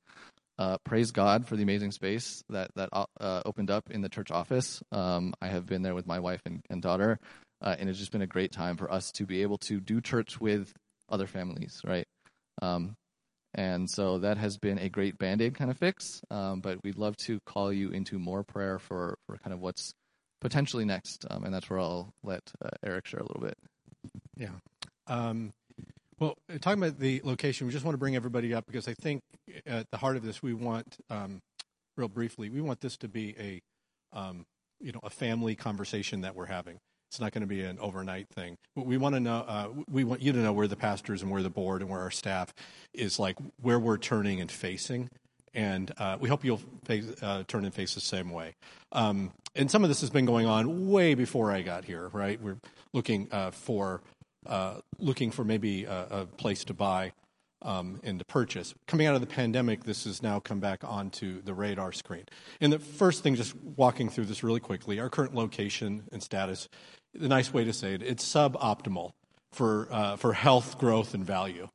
uh, 0.59 0.77
praise 0.83 1.11
God 1.11 1.47
for 1.47 1.55
the 1.55 1.63
amazing 1.63 1.91
space 1.91 2.43
that 2.49 2.71
that 2.75 2.89
uh, 2.93 3.41
opened 3.45 3.71
up 3.71 3.89
in 3.91 4.01
the 4.01 4.09
church 4.09 4.31
office. 4.31 4.81
Um, 4.91 5.33
I 5.41 5.47
have 5.47 5.65
been 5.65 5.83
there 5.83 5.95
with 5.95 6.07
my 6.07 6.19
wife 6.19 6.41
and, 6.45 6.61
and 6.69 6.81
daughter. 6.81 7.19
uh, 7.61 7.75
and 7.79 7.89
it's 7.89 7.99
just 7.99 8.11
been 8.11 8.21
a 8.21 8.27
great 8.27 8.51
time 8.51 8.77
for 8.77 8.91
us 8.91 9.11
to 9.13 9.25
be 9.25 9.41
able 9.41 9.57
to 9.59 9.79
do 9.79 10.01
church 10.01 10.39
with 10.39 10.73
other 11.09 11.27
families, 11.27 11.81
right? 11.85 12.05
Um, 12.61 12.95
and 13.53 13.89
so 13.89 14.19
that 14.19 14.37
has 14.37 14.57
been 14.57 14.77
a 14.77 14.89
great 14.89 15.17
band 15.17 15.41
aid 15.41 15.55
kind 15.55 15.71
of 15.71 15.77
fix. 15.77 16.21
Um, 16.29 16.61
but 16.61 16.79
we'd 16.83 16.97
love 16.97 17.17
to 17.17 17.39
call 17.45 17.71
you 17.73 17.89
into 17.89 18.19
more 18.19 18.43
prayer 18.43 18.77
for, 18.79 19.17
for 19.25 19.37
kind 19.37 19.53
of 19.53 19.59
what's 19.59 19.93
potentially 20.41 20.85
next. 20.85 21.25
Um, 21.29 21.43
and 21.43 21.53
that's 21.53 21.69
where 21.69 21.79
I'll 21.79 22.13
let 22.23 22.41
uh, 22.63 22.69
Eric 22.83 23.07
share 23.07 23.19
a 23.19 23.23
little 23.23 23.41
bit. 23.41 23.57
Yeah. 24.37 24.49
Um, 25.07 25.53
well, 26.19 26.35
talking 26.61 26.81
about 26.81 26.99
the 26.99 27.21
location, 27.23 27.67
we 27.67 27.73
just 27.73 27.85
want 27.85 27.93
to 27.93 27.99
bring 27.99 28.15
everybody 28.15 28.53
up 28.53 28.65
because 28.65 28.87
I 28.87 28.93
think 28.93 29.21
at 29.65 29.89
the 29.91 29.97
heart 29.97 30.15
of 30.15 30.23
this, 30.23 30.41
we 30.41 30.53
want, 30.53 30.97
um, 31.09 31.41
real 31.95 32.07
briefly, 32.07 32.49
we 32.49 32.61
want 32.61 32.81
this 32.81 32.97
to 32.97 33.07
be 33.07 33.35
a, 33.39 33.61
um, 34.17 34.45
you 34.79 34.91
know, 34.91 34.99
a 35.03 35.09
family 35.09 35.55
conversation 35.55 36.21
that 36.21 36.35
we're 36.35 36.45
having. 36.47 36.79
It's 37.09 37.21
not 37.21 37.31
going 37.31 37.41
to 37.41 37.47
be 37.47 37.61
an 37.61 37.79
overnight 37.79 38.27
thing. 38.29 38.57
But 38.75 38.85
we 38.85 38.97
want 38.97 39.15
to 39.15 39.19
know. 39.19 39.45
Uh, 39.47 39.69
we 39.89 40.03
want 40.03 40.21
you 40.21 40.33
to 40.33 40.39
know 40.39 40.51
where 40.51 40.67
the 40.67 40.75
pastors 40.75 41.21
and 41.21 41.31
where 41.31 41.41
the 41.41 41.49
board 41.49 41.81
and 41.81 41.89
where 41.89 42.01
our 42.01 42.11
staff 42.11 42.53
is 42.93 43.17
like 43.17 43.37
where 43.61 43.79
we're 43.79 43.97
turning 43.97 44.41
and 44.41 44.51
facing. 44.51 45.09
And 45.57 45.91
uh, 45.97 46.17
we 46.19 46.29
hope 46.29 46.45
you'll 46.45 46.61
face, 46.85 47.05
uh, 47.21 47.43
turn 47.47 47.65
and 47.65 47.73
face 47.73 47.95
the 47.95 47.99
same 47.99 48.29
way. 48.29 48.53
Um, 48.91 49.31
and 49.55 49.69
some 49.69 49.83
of 49.83 49.89
this 49.89 50.01
has 50.01 50.11
been 50.11 50.25
going 50.25 50.45
on 50.45 50.89
way 50.89 51.15
before 51.15 51.51
I 51.51 51.63
got 51.63 51.83
here. 51.83 52.09
Right, 52.13 52.39
we're 52.39 52.59
looking 52.93 53.27
uh, 53.31 53.51
for 53.51 54.01
uh, 54.45 54.75
looking 54.99 55.31
for 55.31 55.43
maybe 55.43 55.85
a, 55.85 56.07
a 56.11 56.25
place 56.25 56.63
to 56.65 56.75
buy 56.75 57.11
um, 57.63 57.99
and 58.03 58.19
to 58.19 58.25
purchase. 58.25 58.75
Coming 58.87 59.07
out 59.07 59.15
of 59.15 59.21
the 59.21 59.27
pandemic, 59.27 59.83
this 59.83 60.03
has 60.03 60.21
now 60.21 60.39
come 60.39 60.59
back 60.59 60.83
onto 60.83 61.41
the 61.41 61.55
radar 61.55 61.91
screen. 61.91 62.25
And 62.61 62.71
the 62.71 62.79
first 62.79 63.23
thing, 63.23 63.33
just 63.33 63.55
walking 63.55 64.09
through 64.09 64.25
this 64.25 64.43
really 64.43 64.59
quickly, 64.59 64.99
our 64.99 65.09
current 65.09 65.33
location 65.33 66.03
and 66.11 66.21
status 66.21 66.69
the 67.13 67.27
nice 67.27 67.51
way 67.51 67.63
to 67.63 67.73
say 67.73 67.95
it. 67.95 68.03
It's 68.03 68.23
suboptimal 68.23 69.13
for 69.53 69.87
uh, 69.91 70.17
for 70.17 70.33
health, 70.33 70.77
growth, 70.77 71.15
and 71.15 71.25
value. 71.25 71.69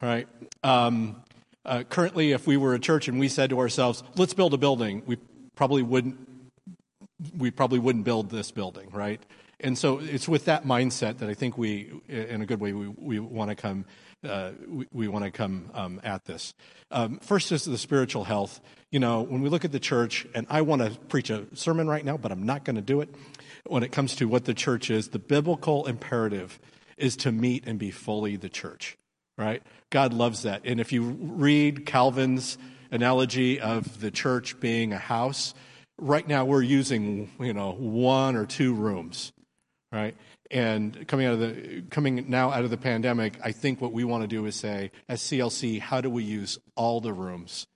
Right. 0.00 0.28
Um, 0.62 1.22
uh, 1.64 1.84
currently, 1.88 2.32
if 2.32 2.46
we 2.46 2.56
were 2.56 2.74
a 2.74 2.78
church 2.78 3.08
and 3.08 3.18
we 3.18 3.28
said 3.28 3.50
to 3.50 3.58
ourselves, 3.58 4.02
"Let's 4.16 4.34
build 4.34 4.54
a 4.54 4.58
building," 4.58 5.02
we 5.06 5.16
probably 5.54 5.82
wouldn't. 5.82 6.16
We 7.36 7.50
probably 7.50 7.78
wouldn't 7.78 8.04
build 8.04 8.30
this 8.30 8.50
building, 8.50 8.90
right? 8.90 9.22
And 9.60 9.78
so 9.78 9.98
it's 9.98 10.28
with 10.28 10.44
that 10.46 10.64
mindset 10.64 11.18
that 11.18 11.30
I 11.30 11.34
think 11.34 11.56
we, 11.56 11.90
in 12.08 12.42
a 12.42 12.46
good 12.46 12.60
way, 12.60 12.72
we, 12.72 12.88
we 12.88 13.18
want 13.18 13.50
to 13.50 13.54
come. 13.54 13.86
Uh, 14.22 14.52
we, 14.66 14.86
we 14.92 15.08
want 15.08 15.24
to 15.24 15.30
come 15.30 15.70
um, 15.74 16.00
at 16.02 16.24
this. 16.24 16.54
Um, 16.90 17.18
first 17.18 17.52
is 17.52 17.64
the 17.64 17.78
spiritual 17.78 18.24
health. 18.24 18.60
You 18.90 18.98
know, 18.98 19.22
when 19.22 19.42
we 19.42 19.50
look 19.50 19.64
at 19.64 19.72
the 19.72 19.80
church, 19.80 20.26
and 20.34 20.46
I 20.48 20.62
want 20.62 20.82
to 20.82 20.98
preach 21.08 21.28
a 21.28 21.44
sermon 21.54 21.88
right 21.88 22.04
now, 22.04 22.16
but 22.16 22.32
I'm 22.32 22.44
not 22.44 22.64
going 22.64 22.76
to 22.76 22.82
do 22.82 23.00
it 23.00 23.14
when 23.66 23.82
it 23.82 23.92
comes 23.92 24.14
to 24.16 24.26
what 24.26 24.44
the 24.44 24.54
church 24.54 24.90
is, 24.90 25.08
the 25.08 25.18
biblical 25.18 25.86
imperative 25.86 26.58
is 26.96 27.16
to 27.16 27.32
meet 27.32 27.66
and 27.66 27.78
be 27.78 27.90
fully 27.90 28.36
the 28.36 28.48
church, 28.48 28.96
right? 29.36 29.62
God 29.90 30.12
loves 30.12 30.42
that. 30.42 30.62
And 30.64 30.80
if 30.80 30.92
you 30.92 31.02
read 31.02 31.86
Calvin's 31.86 32.58
analogy 32.90 33.60
of 33.60 34.00
the 34.00 34.10
church 34.10 34.60
being 34.60 34.92
a 34.92 34.98
house, 34.98 35.54
right 35.98 36.26
now 36.26 36.44
we're 36.44 36.62
using, 36.62 37.30
you 37.40 37.52
know, 37.52 37.72
one 37.72 38.36
or 38.36 38.46
two 38.46 38.74
rooms, 38.74 39.32
right? 39.92 40.14
And 40.50 41.06
coming 41.08 41.26
out 41.26 41.34
of 41.34 41.40
the 41.40 41.82
coming 41.90 42.26
now 42.28 42.50
out 42.50 42.64
of 42.64 42.70
the 42.70 42.76
pandemic, 42.76 43.38
I 43.42 43.52
think 43.52 43.80
what 43.80 43.92
we 43.92 44.04
want 44.04 44.22
to 44.22 44.28
do 44.28 44.44
is 44.46 44.54
say, 44.54 44.90
as 45.08 45.20
CLC, 45.22 45.80
how 45.80 46.00
do 46.00 46.10
we 46.10 46.22
use 46.22 46.58
all 46.76 47.00
the 47.00 47.12
rooms 47.12 47.66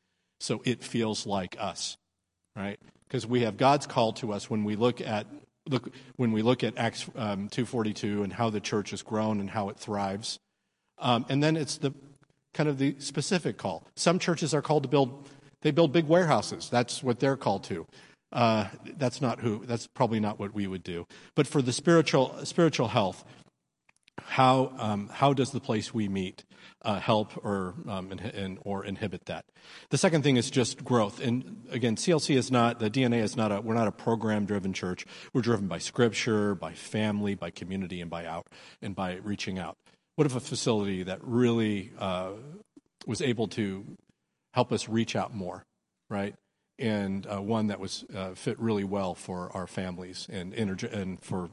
so 0.40 0.62
it 0.64 0.84
feels 0.84 1.26
like 1.26 1.56
us, 1.58 1.96
right? 2.54 2.78
Because 3.06 3.26
we 3.26 3.42
have 3.42 3.56
God's 3.56 3.86
call 3.86 4.12
to 4.14 4.32
us 4.32 4.48
when 4.48 4.64
we 4.64 4.76
look 4.76 5.00
at 5.00 5.26
look 5.68 5.90
when 6.16 6.32
we 6.32 6.42
look 6.42 6.62
at 6.62 6.76
Acts 6.76 7.08
um, 7.16 7.48
2:42 7.48 8.22
and 8.22 8.32
how 8.32 8.50
the 8.50 8.60
church 8.60 8.90
has 8.90 9.02
grown 9.02 9.40
and 9.40 9.50
how 9.50 9.70
it 9.70 9.78
thrives, 9.78 10.38
um, 11.00 11.26
and 11.28 11.42
then 11.42 11.56
it's 11.56 11.78
the 11.78 11.92
kind 12.54 12.68
of 12.68 12.78
the 12.78 12.96
specific 12.98 13.56
call. 13.56 13.84
Some 13.96 14.18
churches 14.18 14.54
are 14.54 14.62
called 14.62 14.82
to 14.84 14.88
build; 14.88 15.28
they 15.62 15.70
build 15.70 15.92
big 15.92 16.06
warehouses. 16.06 16.68
That's 16.70 17.02
what 17.02 17.20
they're 17.20 17.36
called 17.36 17.64
to. 17.64 17.86
Uh, 18.32 18.68
that's 18.96 19.20
not 19.20 19.40
who. 19.40 19.64
That's 19.64 19.86
probably 19.86 20.20
not 20.20 20.38
what 20.38 20.54
we 20.54 20.66
would 20.66 20.82
do. 20.82 21.06
But 21.34 21.46
for 21.46 21.62
the 21.62 21.72
spiritual 21.72 22.44
spiritual 22.44 22.88
health, 22.88 23.24
how 24.22 24.72
um, 24.78 25.08
how 25.12 25.32
does 25.32 25.52
the 25.52 25.60
place 25.60 25.94
we 25.94 26.08
meet 26.08 26.44
uh, 26.82 27.00
help 27.00 27.36
or 27.44 27.74
um, 27.88 28.12
in, 28.12 28.58
or 28.62 28.84
inhibit 28.84 29.26
that. 29.26 29.44
The 29.90 29.98
second 29.98 30.22
thing 30.22 30.36
is 30.36 30.50
just 30.50 30.84
growth. 30.84 31.20
And 31.20 31.66
again, 31.70 31.96
CLC 31.96 32.36
is 32.36 32.50
not 32.50 32.78
the 32.78 32.90
DNA 32.90 33.22
is 33.22 33.36
not 33.36 33.50
a 33.50 33.60
we're 33.60 33.74
not 33.74 33.88
a 33.88 33.92
program 33.92 34.46
driven 34.46 34.72
church. 34.72 35.04
We're 35.32 35.42
driven 35.42 35.66
by 35.66 35.78
Scripture, 35.78 36.54
by 36.54 36.74
family, 36.74 37.34
by 37.34 37.50
community, 37.50 38.00
and 38.00 38.10
by 38.10 38.26
out 38.26 38.46
and 38.80 38.94
by 38.94 39.16
reaching 39.16 39.58
out. 39.58 39.76
What 40.18 40.26
if 40.26 40.34
a 40.34 40.40
facility 40.40 41.04
that 41.04 41.20
really 41.22 41.92
uh, 41.96 42.30
was 43.06 43.22
able 43.22 43.46
to 43.50 43.84
help 44.52 44.72
us 44.72 44.88
reach 44.88 45.14
out 45.14 45.32
more, 45.32 45.62
right? 46.10 46.34
And 46.76 47.24
uh, 47.24 47.40
one 47.40 47.68
that 47.68 47.78
was 47.78 48.04
uh, 48.12 48.34
fit 48.34 48.58
really 48.58 48.82
well 48.82 49.14
for 49.14 49.48
our 49.54 49.68
families 49.68 50.26
and, 50.28 50.52
energy 50.56 50.88
and 50.90 51.20
for 51.20 51.50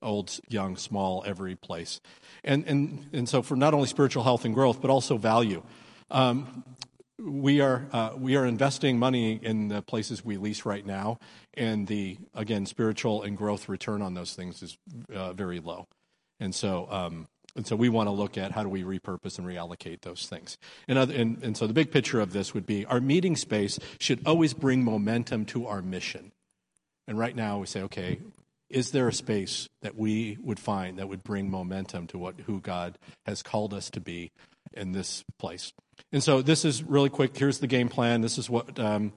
old, 0.00 0.40
young, 0.48 0.78
small, 0.78 1.24
every 1.26 1.56
place. 1.56 2.00
And, 2.42 2.64
and, 2.66 3.06
and 3.12 3.28
so, 3.28 3.42
for 3.42 3.54
not 3.54 3.74
only 3.74 3.86
spiritual 3.86 4.22
health 4.22 4.46
and 4.46 4.54
growth, 4.54 4.80
but 4.80 4.88
also 4.90 5.18
value. 5.18 5.62
Um, 6.10 6.64
we 7.18 7.60
are 7.60 7.86
uh, 7.92 8.12
we 8.16 8.34
are 8.36 8.46
investing 8.46 8.98
money 8.98 9.38
in 9.42 9.68
the 9.68 9.82
places 9.82 10.24
we 10.24 10.38
lease 10.38 10.64
right 10.64 10.86
now, 10.86 11.18
and 11.52 11.86
the 11.86 12.16
again 12.32 12.64
spiritual 12.64 13.24
and 13.24 13.36
growth 13.36 13.68
return 13.68 14.00
on 14.00 14.14
those 14.14 14.32
things 14.32 14.62
is 14.62 14.78
uh, 15.14 15.34
very 15.34 15.60
low, 15.60 15.86
and 16.40 16.54
so 16.54 16.86
um, 16.90 17.26
and 17.56 17.66
so 17.66 17.74
we 17.74 17.88
want 17.88 18.06
to 18.06 18.12
look 18.12 18.38
at 18.38 18.52
how 18.52 18.62
do 18.62 18.68
we 18.68 18.82
repurpose 18.82 19.38
and 19.38 19.46
reallocate 19.46 20.02
those 20.02 20.26
things. 20.26 20.58
And, 20.86 20.98
other, 20.98 21.14
and 21.14 21.42
and 21.42 21.56
so 21.56 21.66
the 21.66 21.72
big 21.72 21.90
picture 21.90 22.20
of 22.20 22.32
this 22.32 22.54
would 22.54 22.66
be 22.66 22.84
our 22.84 23.00
meeting 23.00 23.36
space 23.36 23.78
should 23.98 24.20
always 24.26 24.54
bring 24.54 24.84
momentum 24.84 25.46
to 25.46 25.66
our 25.66 25.82
mission. 25.82 26.32
And 27.08 27.18
right 27.18 27.34
now 27.34 27.58
we 27.58 27.66
say, 27.66 27.82
okay, 27.82 28.20
is 28.68 28.90
there 28.90 29.08
a 29.08 29.12
space 29.12 29.68
that 29.82 29.96
we 29.96 30.38
would 30.42 30.58
find 30.58 30.98
that 30.98 31.08
would 31.08 31.22
bring 31.22 31.50
momentum 31.50 32.06
to 32.08 32.18
what 32.18 32.40
who 32.46 32.60
God 32.60 32.98
has 33.24 33.42
called 33.42 33.72
us 33.72 33.90
to 33.90 34.00
be 34.00 34.32
in 34.72 34.92
this 34.92 35.24
place? 35.38 35.72
And 36.12 36.22
so 36.22 36.42
this 36.42 36.64
is 36.64 36.82
really 36.82 37.08
quick. 37.08 37.36
Here's 37.36 37.58
the 37.58 37.66
game 37.66 37.88
plan. 37.88 38.20
This 38.20 38.38
is 38.38 38.50
what 38.50 38.78
um, 38.78 39.12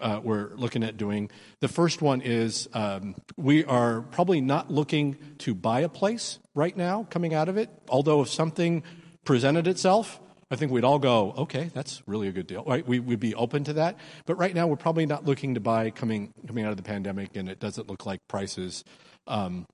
uh, 0.00 0.20
we're 0.22 0.54
looking 0.54 0.82
at 0.82 0.96
doing. 0.96 1.30
The 1.60 1.68
first 1.68 2.02
one 2.02 2.20
is 2.20 2.68
um, 2.72 3.14
we 3.36 3.64
are 3.64 4.02
probably 4.02 4.40
not 4.40 4.70
looking 4.70 5.16
to 5.38 5.54
buy 5.54 5.80
a 5.80 5.88
place 5.88 6.38
right 6.54 6.76
now 6.76 7.06
coming 7.10 7.34
out 7.34 7.48
of 7.48 7.56
it. 7.56 7.70
Although 7.88 8.22
if 8.22 8.28
something 8.28 8.82
presented 9.24 9.66
itself, 9.66 10.20
I 10.50 10.56
think 10.56 10.70
we'd 10.70 10.84
all 10.84 10.98
go, 10.98 11.32
okay, 11.38 11.70
that's 11.72 12.02
really 12.06 12.28
a 12.28 12.32
good 12.32 12.46
deal. 12.46 12.64
Right? 12.64 12.86
We 12.86 13.00
would 13.00 13.20
be 13.20 13.34
open 13.34 13.64
to 13.64 13.72
that. 13.74 13.96
But 14.26 14.36
right 14.36 14.54
now, 14.54 14.66
we're 14.66 14.76
probably 14.76 15.06
not 15.06 15.24
looking 15.24 15.54
to 15.54 15.60
buy 15.60 15.90
coming 15.90 16.32
coming 16.46 16.64
out 16.64 16.70
of 16.70 16.76
the 16.76 16.82
pandemic, 16.82 17.36
and 17.36 17.48
it 17.48 17.58
doesn't 17.58 17.88
look 17.88 18.04
like 18.04 18.20
prices 18.28 18.84
um, 19.26 19.66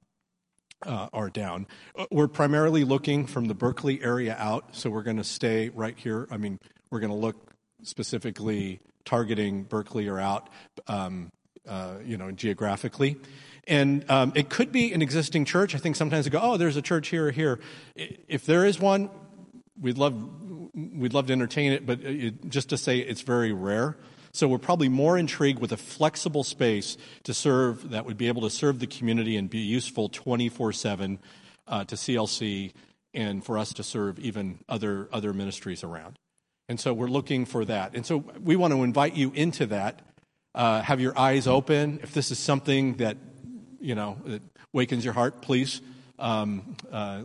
uh, 0.87 1.09
are 1.13 1.31
down. 1.31 1.67
Uh, 1.97 2.07
we're 2.11 2.29
primarily 2.29 2.85
looking 2.85 3.27
from 3.27 3.47
the 3.47 3.55
Berkeley 3.55 4.03
area 4.03 4.37
out, 4.39 4.77
so 4.77 4.91
we're 4.91 5.03
going 5.03 5.17
to 5.17 5.25
stay 5.25 5.71
right 5.71 5.99
here. 5.99 6.29
I 6.31 6.37
mean, 6.37 6.59
we're 6.91 7.01
going 7.01 7.13
to 7.13 7.17
look 7.17 7.53
specifically 7.83 8.81
targeting 9.05 9.65
Berkeley 9.65 10.09
or 10.09 10.19
out, 10.19 10.49
um, 10.87 11.31
uh, 11.67 11.95
you 12.05 12.17
know, 12.17 12.31
geographically. 12.31 13.17
And 13.67 14.09
um, 14.11 14.33
it 14.35 14.49
could 14.49 14.73
be 14.73 14.93
an 14.93 15.03
existing 15.03 15.45
church. 15.45 15.75
I 15.75 15.79
think 15.79 15.97
sometimes 15.97 16.25
they 16.25 16.31
go, 16.31 16.41
oh, 16.41 16.57
there's 16.57 16.77
a 16.77 16.83
church 16.83 17.09
here 17.09 17.29
or 17.29 17.31
here. 17.31 17.61
If 17.95 18.47
there 18.47 18.65
is 18.65 18.81
one, 18.81 19.11
we'd 19.81 19.99
love 19.99 20.15
we'd 20.75 21.13
love 21.13 21.27
to 21.27 21.33
entertain 21.33 21.73
it, 21.73 21.85
but 21.85 22.01
it, 22.03 22.49
just 22.49 22.69
to 22.69 22.77
say 22.77 22.99
it's 22.99 23.23
very 23.23 23.53
rare. 23.53 23.97
So 24.33 24.47
we're 24.47 24.59
probably 24.59 24.89
more 24.89 25.19
intrigued 25.19 25.59
with 25.59 25.73
a 25.73 25.77
flexible 25.77 26.45
space 26.45 26.97
to 27.25 27.35
serve 27.35 27.91
that 27.91 28.05
would 28.05 28.17
be 28.17 28.29
able 28.29 28.43
to 28.43 28.51
serve 28.51 28.79
the 28.79 28.87
community 28.87 29.37
and 29.37 29.51
be 29.51 29.59
useful 29.59 30.09
24 30.09 30.69
uh, 30.69 30.73
7 30.73 31.19
to 31.69 31.95
CLC 31.97 32.73
and 33.15 33.45
for 33.45 33.59
us 33.59 33.73
to 33.75 33.83
serve 33.83 34.19
even 34.19 34.59
other, 34.69 35.09
other 35.13 35.33
ministries 35.33 35.83
around. 35.83 36.19
And 36.69 36.79
so 36.79 36.93
we're 36.93 37.09
looking 37.09 37.47
for 37.47 37.65
that. 37.65 37.95
And 37.95 38.05
so 38.05 38.19
we 38.43 38.57
want 38.57 38.75
to 38.75 38.83
invite 38.83 39.15
you 39.15 39.33
into 39.33 39.67
that. 39.67 40.03
Uh, 40.55 40.83
have 40.83 41.01
your 41.01 41.19
eyes 41.19 41.47
open. 41.47 42.01
If 42.03 42.13
this 42.13 42.31
is 42.31 42.39
something 42.39 42.95
that, 42.95 43.17
you 43.81 43.95
know, 43.95 44.19
that 44.27 44.43
wakens 44.73 45.05
your 45.05 45.15
heart, 45.15 45.41
please, 45.41 45.81
um, 46.19 46.77
uh, 46.91 47.23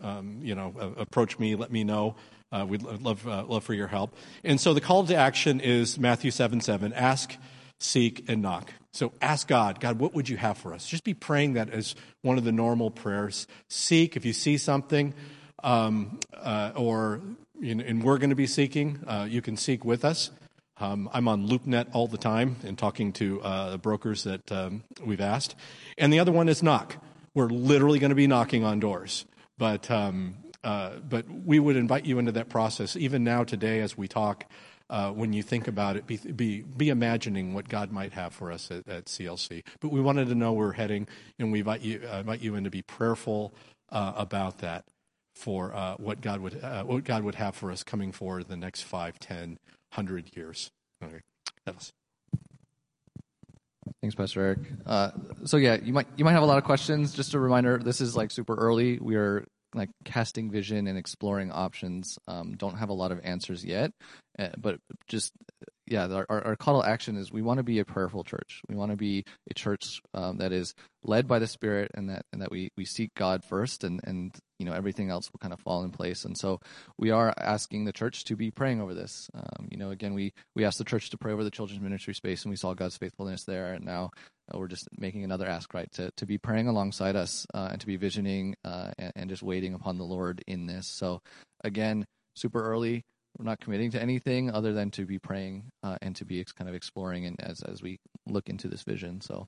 um, 0.00 0.40
you 0.42 0.54
know, 0.54 0.74
approach 0.96 1.38
me, 1.38 1.54
let 1.54 1.70
me 1.70 1.84
know. 1.84 2.16
Uh, 2.50 2.64
we'd 2.66 2.82
love, 2.82 3.26
uh, 3.28 3.44
love 3.46 3.62
for 3.62 3.74
your 3.74 3.88
help. 3.88 4.16
And 4.42 4.60
so 4.60 4.72
the 4.72 4.80
call 4.80 5.04
to 5.04 5.14
action 5.14 5.60
is 5.60 5.98
Matthew 5.98 6.30
7 6.30 6.60
7. 6.60 6.92
Ask, 6.94 7.36
seek, 7.78 8.28
and 8.28 8.40
knock. 8.40 8.72
So 8.92 9.12
ask 9.20 9.46
God, 9.46 9.80
God, 9.80 9.98
what 9.98 10.14
would 10.14 10.28
you 10.28 10.38
have 10.38 10.56
for 10.56 10.72
us? 10.72 10.86
Just 10.86 11.04
be 11.04 11.14
praying 11.14 11.52
that 11.54 11.70
as 11.70 11.94
one 12.22 12.38
of 12.38 12.44
the 12.44 12.52
normal 12.52 12.90
prayers. 12.90 13.46
Seek, 13.68 14.16
if 14.16 14.24
you 14.24 14.32
see 14.32 14.56
something, 14.56 15.12
um, 15.62 16.18
uh, 16.34 16.72
or, 16.74 17.20
and 17.62 18.02
we're 18.02 18.18
going 18.18 18.30
to 18.30 18.36
be 18.36 18.46
seeking, 18.46 19.00
uh, 19.06 19.26
you 19.28 19.42
can 19.42 19.56
seek 19.56 19.84
with 19.84 20.04
us. 20.04 20.30
Um, 20.80 21.10
I'm 21.12 21.26
on 21.26 21.48
LoopNet 21.48 21.88
all 21.92 22.06
the 22.06 22.18
time 22.18 22.56
and 22.64 22.78
talking 22.78 23.12
to 23.14 23.42
uh, 23.42 23.70
the 23.70 23.78
brokers 23.78 24.24
that 24.24 24.50
um, 24.52 24.84
we've 25.04 25.20
asked. 25.20 25.56
And 25.96 26.12
the 26.12 26.20
other 26.20 26.30
one 26.30 26.48
is 26.48 26.62
knock. 26.62 26.96
we're 27.34 27.48
literally 27.48 27.98
going 27.98 28.10
to 28.10 28.16
be 28.16 28.26
knocking 28.26 28.64
on 28.64 28.78
doors. 28.78 29.26
But, 29.58 29.90
um, 29.90 30.36
uh, 30.62 30.98
but 30.98 31.28
we 31.28 31.58
would 31.58 31.76
invite 31.76 32.06
you 32.06 32.18
into 32.20 32.32
that 32.32 32.48
process, 32.48 32.96
even 32.96 33.24
now, 33.24 33.42
today, 33.44 33.80
as 33.80 33.96
we 33.96 34.08
talk. 34.08 34.44
Uh, 34.90 35.10
when 35.10 35.34
you 35.34 35.42
think 35.42 35.68
about 35.68 35.96
it, 35.96 36.06
be, 36.06 36.16
be, 36.16 36.62
be 36.62 36.88
imagining 36.88 37.52
what 37.52 37.68
God 37.68 37.92
might 37.92 38.14
have 38.14 38.32
for 38.32 38.50
us 38.50 38.70
at, 38.70 38.88
at 38.88 39.04
CLC. 39.04 39.62
But 39.80 39.90
we 39.90 40.00
wanted 40.00 40.28
to 40.28 40.34
know 40.34 40.54
where 40.54 40.68
we're 40.68 40.72
heading, 40.72 41.06
and 41.38 41.52
we 41.52 41.58
invite 41.58 41.82
you, 41.82 42.00
uh, 42.10 42.20
invite 42.20 42.40
you 42.40 42.54
in 42.54 42.64
to 42.64 42.70
be 42.70 42.80
prayerful 42.80 43.52
uh, 43.90 44.14
about 44.16 44.58
that 44.58 44.86
for 45.38 45.74
uh, 45.74 45.94
what 45.98 46.20
God 46.20 46.40
would 46.40 46.62
uh, 46.62 46.82
what 46.84 47.04
God 47.04 47.22
would 47.22 47.36
have 47.36 47.54
for 47.54 47.70
us 47.70 47.82
coming 47.82 48.12
forward 48.12 48.48
the 48.48 48.56
next 48.56 48.82
five, 48.82 49.18
ten, 49.18 49.58
hundred 49.92 50.36
years. 50.36 50.70
Okay. 51.02 51.20
Thanks, 54.00 54.14
Pastor 54.14 54.40
Eric. 54.42 54.58
Uh, 54.84 55.10
so 55.44 55.56
yeah, 55.56 55.78
you 55.82 55.92
might 55.92 56.08
you 56.16 56.24
might 56.24 56.32
have 56.32 56.42
a 56.42 56.46
lot 56.46 56.58
of 56.58 56.64
questions. 56.64 57.14
Just 57.14 57.34
a 57.34 57.38
reminder, 57.38 57.78
this 57.78 58.00
is 58.00 58.16
like 58.16 58.30
super 58.30 58.54
early. 58.54 58.98
We 58.98 59.16
are 59.16 59.46
like 59.74 59.90
casting 60.04 60.50
vision 60.50 60.86
and 60.86 60.98
exploring 60.98 61.52
options. 61.52 62.18
Um, 62.26 62.54
don't 62.56 62.78
have 62.78 62.88
a 62.88 62.94
lot 62.94 63.12
of 63.12 63.20
answers 63.22 63.64
yet, 63.64 63.92
uh, 64.38 64.48
but 64.56 64.78
just 65.08 65.32
yeah, 65.86 66.06
our, 66.06 66.44
our 66.44 66.56
call 66.56 66.82
to 66.82 66.88
action 66.88 67.16
is 67.16 67.32
we 67.32 67.42
want 67.42 67.58
to 67.58 67.64
be 67.64 67.78
a 67.78 67.84
prayerful 67.84 68.24
church. 68.24 68.62
We 68.68 68.76
want 68.76 68.90
to 68.90 68.96
be 68.96 69.24
a 69.50 69.54
church 69.54 70.00
um, 70.12 70.38
that 70.38 70.52
is 70.52 70.74
led 71.02 71.26
by 71.26 71.38
the 71.38 71.46
Spirit, 71.46 71.90
and 71.94 72.10
that 72.10 72.26
and 72.32 72.42
that 72.42 72.50
we 72.50 72.70
we 72.76 72.84
seek 72.84 73.14
God 73.14 73.44
first, 73.44 73.84
and 73.84 74.00
and 74.04 74.34
you 74.58 74.66
know 74.66 74.72
everything 74.72 75.10
else 75.10 75.30
will 75.32 75.38
kind 75.38 75.54
of 75.54 75.60
fall 75.60 75.84
in 75.84 75.90
place. 75.90 76.24
And 76.24 76.36
so 76.36 76.60
we 76.98 77.10
are 77.10 77.32
asking 77.38 77.84
the 77.84 77.92
church 77.92 78.24
to 78.24 78.36
be 78.36 78.50
praying 78.50 78.80
over 78.80 78.94
this. 78.94 79.30
Um, 79.34 79.68
you 79.70 79.78
know, 79.78 79.90
again, 79.90 80.14
we 80.14 80.34
we 80.54 80.64
asked 80.64 80.78
the 80.78 80.84
church 80.84 81.10
to 81.10 81.18
pray 81.18 81.32
over 81.32 81.44
the 81.44 81.50
children's 81.50 81.82
ministry 81.82 82.14
space, 82.14 82.42
and 82.42 82.50
we 82.50 82.56
saw 82.56 82.74
God's 82.74 82.98
faithfulness 82.98 83.44
there. 83.44 83.72
And 83.72 83.84
now 83.84 84.10
we're 84.54 84.68
just 84.68 84.88
making 84.96 85.24
another 85.24 85.46
ask, 85.46 85.72
right, 85.74 85.90
to 85.92 86.10
to 86.16 86.26
be 86.26 86.38
praying 86.38 86.68
alongside 86.68 87.16
us 87.16 87.46
uh, 87.54 87.68
and 87.72 87.80
to 87.80 87.86
be 87.86 87.96
visioning 87.96 88.54
uh, 88.64 88.92
and, 88.98 89.12
and 89.16 89.30
just 89.30 89.42
waiting 89.42 89.74
upon 89.74 89.98
the 89.98 90.04
Lord 90.04 90.42
in 90.46 90.66
this. 90.66 90.86
So 90.86 91.20
again, 91.64 92.06
super 92.34 92.62
early 92.62 93.02
we're 93.38 93.44
not 93.44 93.60
committing 93.60 93.92
to 93.92 94.02
anything 94.02 94.50
other 94.50 94.72
than 94.72 94.90
to 94.90 95.06
be 95.06 95.18
praying 95.18 95.70
uh, 95.82 95.96
and 96.02 96.16
to 96.16 96.24
be 96.24 96.40
ex- 96.40 96.52
kind 96.52 96.68
of 96.68 96.74
exploring 96.74 97.24
and 97.26 97.40
as 97.40 97.62
as 97.62 97.82
we 97.82 97.98
look 98.26 98.48
into 98.48 98.68
this 98.68 98.82
vision. 98.82 99.20
So, 99.20 99.46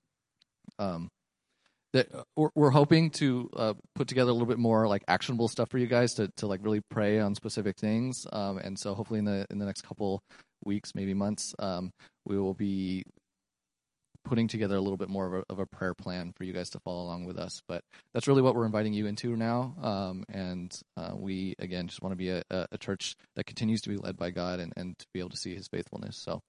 um, 0.78 1.08
that 1.92 2.14
uh, 2.14 2.22
we're, 2.36 2.50
we're 2.54 2.70
hoping 2.70 3.10
to 3.10 3.50
uh, 3.56 3.74
put 3.96 4.06
together 4.06 4.30
a 4.30 4.32
little 4.32 4.46
bit 4.46 4.58
more 4.58 4.86
like 4.86 5.02
actionable 5.08 5.48
stuff 5.48 5.70
for 5.70 5.78
you 5.78 5.88
guys 5.88 6.14
to 6.14 6.30
to 6.36 6.46
like 6.46 6.60
really 6.62 6.82
pray 6.90 7.18
on 7.18 7.34
specific 7.34 7.76
things. 7.76 8.26
Um, 8.32 8.58
and 8.58 8.78
so 8.78 8.94
hopefully 8.94 9.18
in 9.18 9.24
the 9.24 9.46
in 9.50 9.58
the 9.58 9.66
next 9.66 9.82
couple 9.82 10.22
weeks, 10.64 10.94
maybe 10.94 11.14
months, 11.14 11.54
um, 11.58 11.90
we 12.24 12.38
will 12.38 12.54
be 12.54 13.04
putting 14.24 14.48
together 14.48 14.76
a 14.76 14.80
little 14.80 14.96
bit 14.96 15.08
more 15.08 15.26
of 15.26 15.32
a, 15.34 15.44
of 15.52 15.58
a, 15.58 15.66
prayer 15.66 15.94
plan 15.94 16.32
for 16.36 16.44
you 16.44 16.52
guys 16.52 16.70
to 16.70 16.80
follow 16.80 17.02
along 17.02 17.24
with 17.24 17.38
us. 17.38 17.62
But 17.66 17.82
that's 18.12 18.28
really 18.28 18.42
what 18.42 18.54
we're 18.54 18.66
inviting 18.66 18.92
you 18.92 19.06
into 19.06 19.36
now. 19.36 19.74
Um, 19.80 20.24
and 20.28 20.78
uh, 20.96 21.12
we, 21.14 21.54
again, 21.58 21.88
just 21.88 22.02
want 22.02 22.12
to 22.12 22.16
be 22.16 22.30
a, 22.30 22.42
a, 22.50 22.78
church 22.78 23.16
that 23.36 23.46
continues 23.46 23.80
to 23.82 23.88
be 23.88 23.96
led 23.96 24.16
by 24.16 24.30
God 24.30 24.60
and, 24.60 24.72
and 24.76 24.98
to 24.98 25.06
be 25.14 25.20
able 25.20 25.30
to 25.30 25.36
see 25.36 25.54
his 25.54 25.68
faithfulness. 25.68 26.16
So 26.16 26.42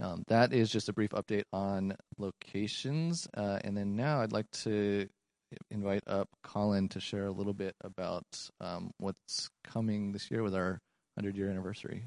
um, 0.00 0.24
that 0.28 0.52
is 0.52 0.70
just 0.70 0.88
a 0.88 0.92
brief 0.92 1.10
update 1.10 1.44
on 1.52 1.96
locations. 2.18 3.26
Uh, 3.34 3.58
and 3.64 3.76
then 3.76 3.96
now 3.96 4.20
I'd 4.20 4.32
like 4.32 4.50
to 4.62 5.08
invite 5.70 6.02
up 6.06 6.28
Colin 6.42 6.88
to 6.90 7.00
share 7.00 7.26
a 7.26 7.32
little 7.32 7.54
bit 7.54 7.74
about 7.82 8.24
um, 8.60 8.90
what's 8.98 9.48
coming 9.64 10.12
this 10.12 10.30
year 10.30 10.42
with 10.42 10.54
our 10.54 10.80
100 11.14 11.36
year 11.36 11.48
anniversary. 11.48 12.04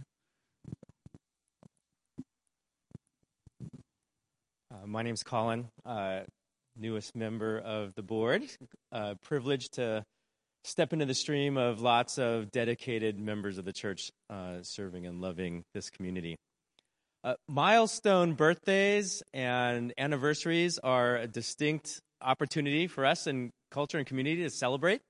Uh, 4.71 4.85
my 4.85 5.01
name's 5.01 5.23
Colin, 5.23 5.67
uh, 5.83 6.19
newest 6.77 7.15
member 7.15 7.57
of 7.57 7.95
the 7.95 8.03
board. 8.03 8.43
Uh, 8.91 9.15
privileged 9.23 9.73
to 9.73 10.03
step 10.63 10.93
into 10.93 11.07
the 11.07 11.15
stream 11.15 11.57
of 11.57 11.81
lots 11.81 12.19
of 12.19 12.51
dedicated 12.51 13.19
members 13.19 13.57
of 13.57 13.65
the 13.65 13.73
church 13.73 14.11
uh, 14.29 14.61
serving 14.61 15.07
and 15.07 15.21
loving 15.21 15.63
this 15.73 15.89
community. 15.89 16.35
Uh, 17.23 17.33
milestone 17.47 18.33
birthdays 18.33 19.23
and 19.33 19.91
anniversaries 19.97 20.77
are 20.77 21.17
a 21.17 21.27
distinct 21.27 21.99
opportunity 22.21 22.85
for 22.85 23.07
us 23.07 23.25
in 23.25 23.49
culture 23.71 23.97
and 23.97 24.05
community 24.05 24.43
to 24.43 24.51
celebrate, 24.51 25.01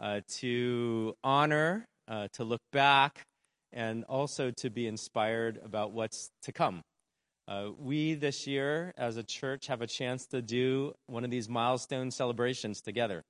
uh, 0.00 0.20
to 0.28 1.14
honor, 1.22 1.84
to 2.32 2.44
look 2.44 2.60
back, 2.72 3.22
and 3.70 4.04
also 4.04 4.50
to 4.50 4.70
be 4.70 4.86
inspired 4.86 5.60
about 5.62 5.92
what's 5.92 6.30
to 6.42 6.52
come. 6.52 6.80
Uh, 7.46 7.68
we 7.78 8.14
this 8.14 8.46
year, 8.46 8.92
as 8.96 9.16
a 9.16 9.22
church, 9.22 9.66
have 9.66 9.82
a 9.82 9.86
chance 9.86 10.26
to 10.26 10.40
do 10.40 10.94
one 11.06 11.24
of 11.24 11.30
these 11.30 11.48
milestone 11.48 12.10
celebrations 12.10 12.80
together. 12.80 13.22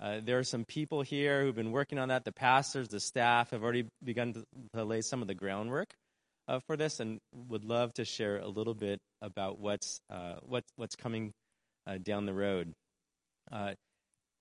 Uh, 0.00 0.18
there 0.20 0.38
are 0.38 0.44
some 0.44 0.64
people 0.64 1.02
here 1.02 1.42
who've 1.42 1.54
been 1.54 1.70
working 1.70 1.98
on 1.98 2.08
that. 2.08 2.24
The 2.24 2.32
pastors, 2.32 2.88
the 2.88 2.98
staff 2.98 3.50
have 3.50 3.62
already 3.62 3.86
begun 4.02 4.32
to, 4.32 4.44
to 4.74 4.84
lay 4.84 5.00
some 5.00 5.22
of 5.22 5.28
the 5.28 5.34
groundwork 5.34 5.94
uh, 6.48 6.58
for 6.66 6.76
this, 6.76 6.98
and 6.98 7.20
would 7.48 7.64
love 7.64 7.94
to 7.94 8.04
share 8.04 8.38
a 8.38 8.48
little 8.48 8.74
bit 8.74 8.98
about 9.20 9.60
what's 9.60 10.00
uh, 10.10 10.34
what, 10.42 10.64
what's 10.74 10.96
coming 10.96 11.30
uh, 11.86 11.98
down 12.02 12.26
the 12.26 12.34
road. 12.34 12.72
Uh, 13.52 13.74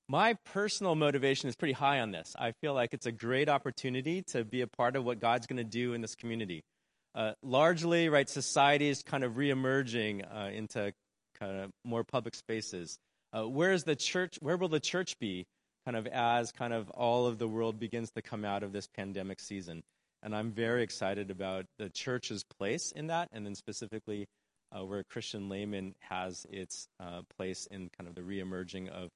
my 0.09 0.35
personal 0.45 0.95
motivation 0.95 1.47
is 1.47 1.55
pretty 1.55 1.73
high 1.73 1.99
on 1.99 2.11
this. 2.11 2.35
I 2.39 2.53
feel 2.59 2.73
like 2.73 2.93
it's 2.93 3.05
a 3.05 3.11
great 3.11 3.49
opportunity 3.49 4.23
to 4.31 4.43
be 4.43 4.61
a 4.61 4.67
part 4.67 4.95
of 4.95 5.05
what 5.05 5.19
God's 5.19 5.45
going 5.45 5.57
to 5.57 5.63
do 5.63 5.93
in 5.93 6.01
this 6.01 6.15
community 6.15 6.63
uh, 7.13 7.33
largely, 7.43 8.09
right, 8.09 8.29
society 8.29 8.87
is 8.87 9.03
kind 9.03 9.23
of 9.23 9.33
reemerging 9.33 10.23
uh, 10.33 10.49
into 10.49 10.93
kind 11.39 11.57
of 11.57 11.71
more 11.83 12.03
public 12.03 12.35
spaces. 12.35 12.97
Uh, 13.33 13.47
where 13.47 13.73
is 13.73 13.83
the 13.83 13.95
church? 13.95 14.37
Where 14.41 14.57
will 14.57 14.69
the 14.69 14.79
church 14.79 15.19
be, 15.19 15.45
kind 15.85 15.97
of 15.97 16.07
as 16.07 16.51
kind 16.51 16.73
of 16.73 16.89
all 16.91 17.27
of 17.27 17.37
the 17.37 17.47
world 17.47 17.79
begins 17.79 18.11
to 18.11 18.21
come 18.21 18.45
out 18.45 18.63
of 18.63 18.71
this 18.71 18.87
pandemic 18.87 19.39
season? 19.39 19.83
And 20.23 20.35
I'm 20.35 20.51
very 20.51 20.83
excited 20.83 21.31
about 21.31 21.65
the 21.79 21.89
church's 21.89 22.43
place 22.43 22.91
in 22.91 23.07
that, 23.07 23.27
and 23.33 23.45
then 23.45 23.55
specifically 23.55 24.27
uh, 24.71 24.85
where 24.85 25.03
Christian 25.03 25.49
layman 25.49 25.93
has 25.99 26.45
its 26.49 26.87
uh, 26.99 27.21
place 27.35 27.67
in 27.71 27.89
kind 27.97 28.07
of 28.07 28.15
the 28.15 28.21
reemerging 28.21 28.87
of 28.89 29.09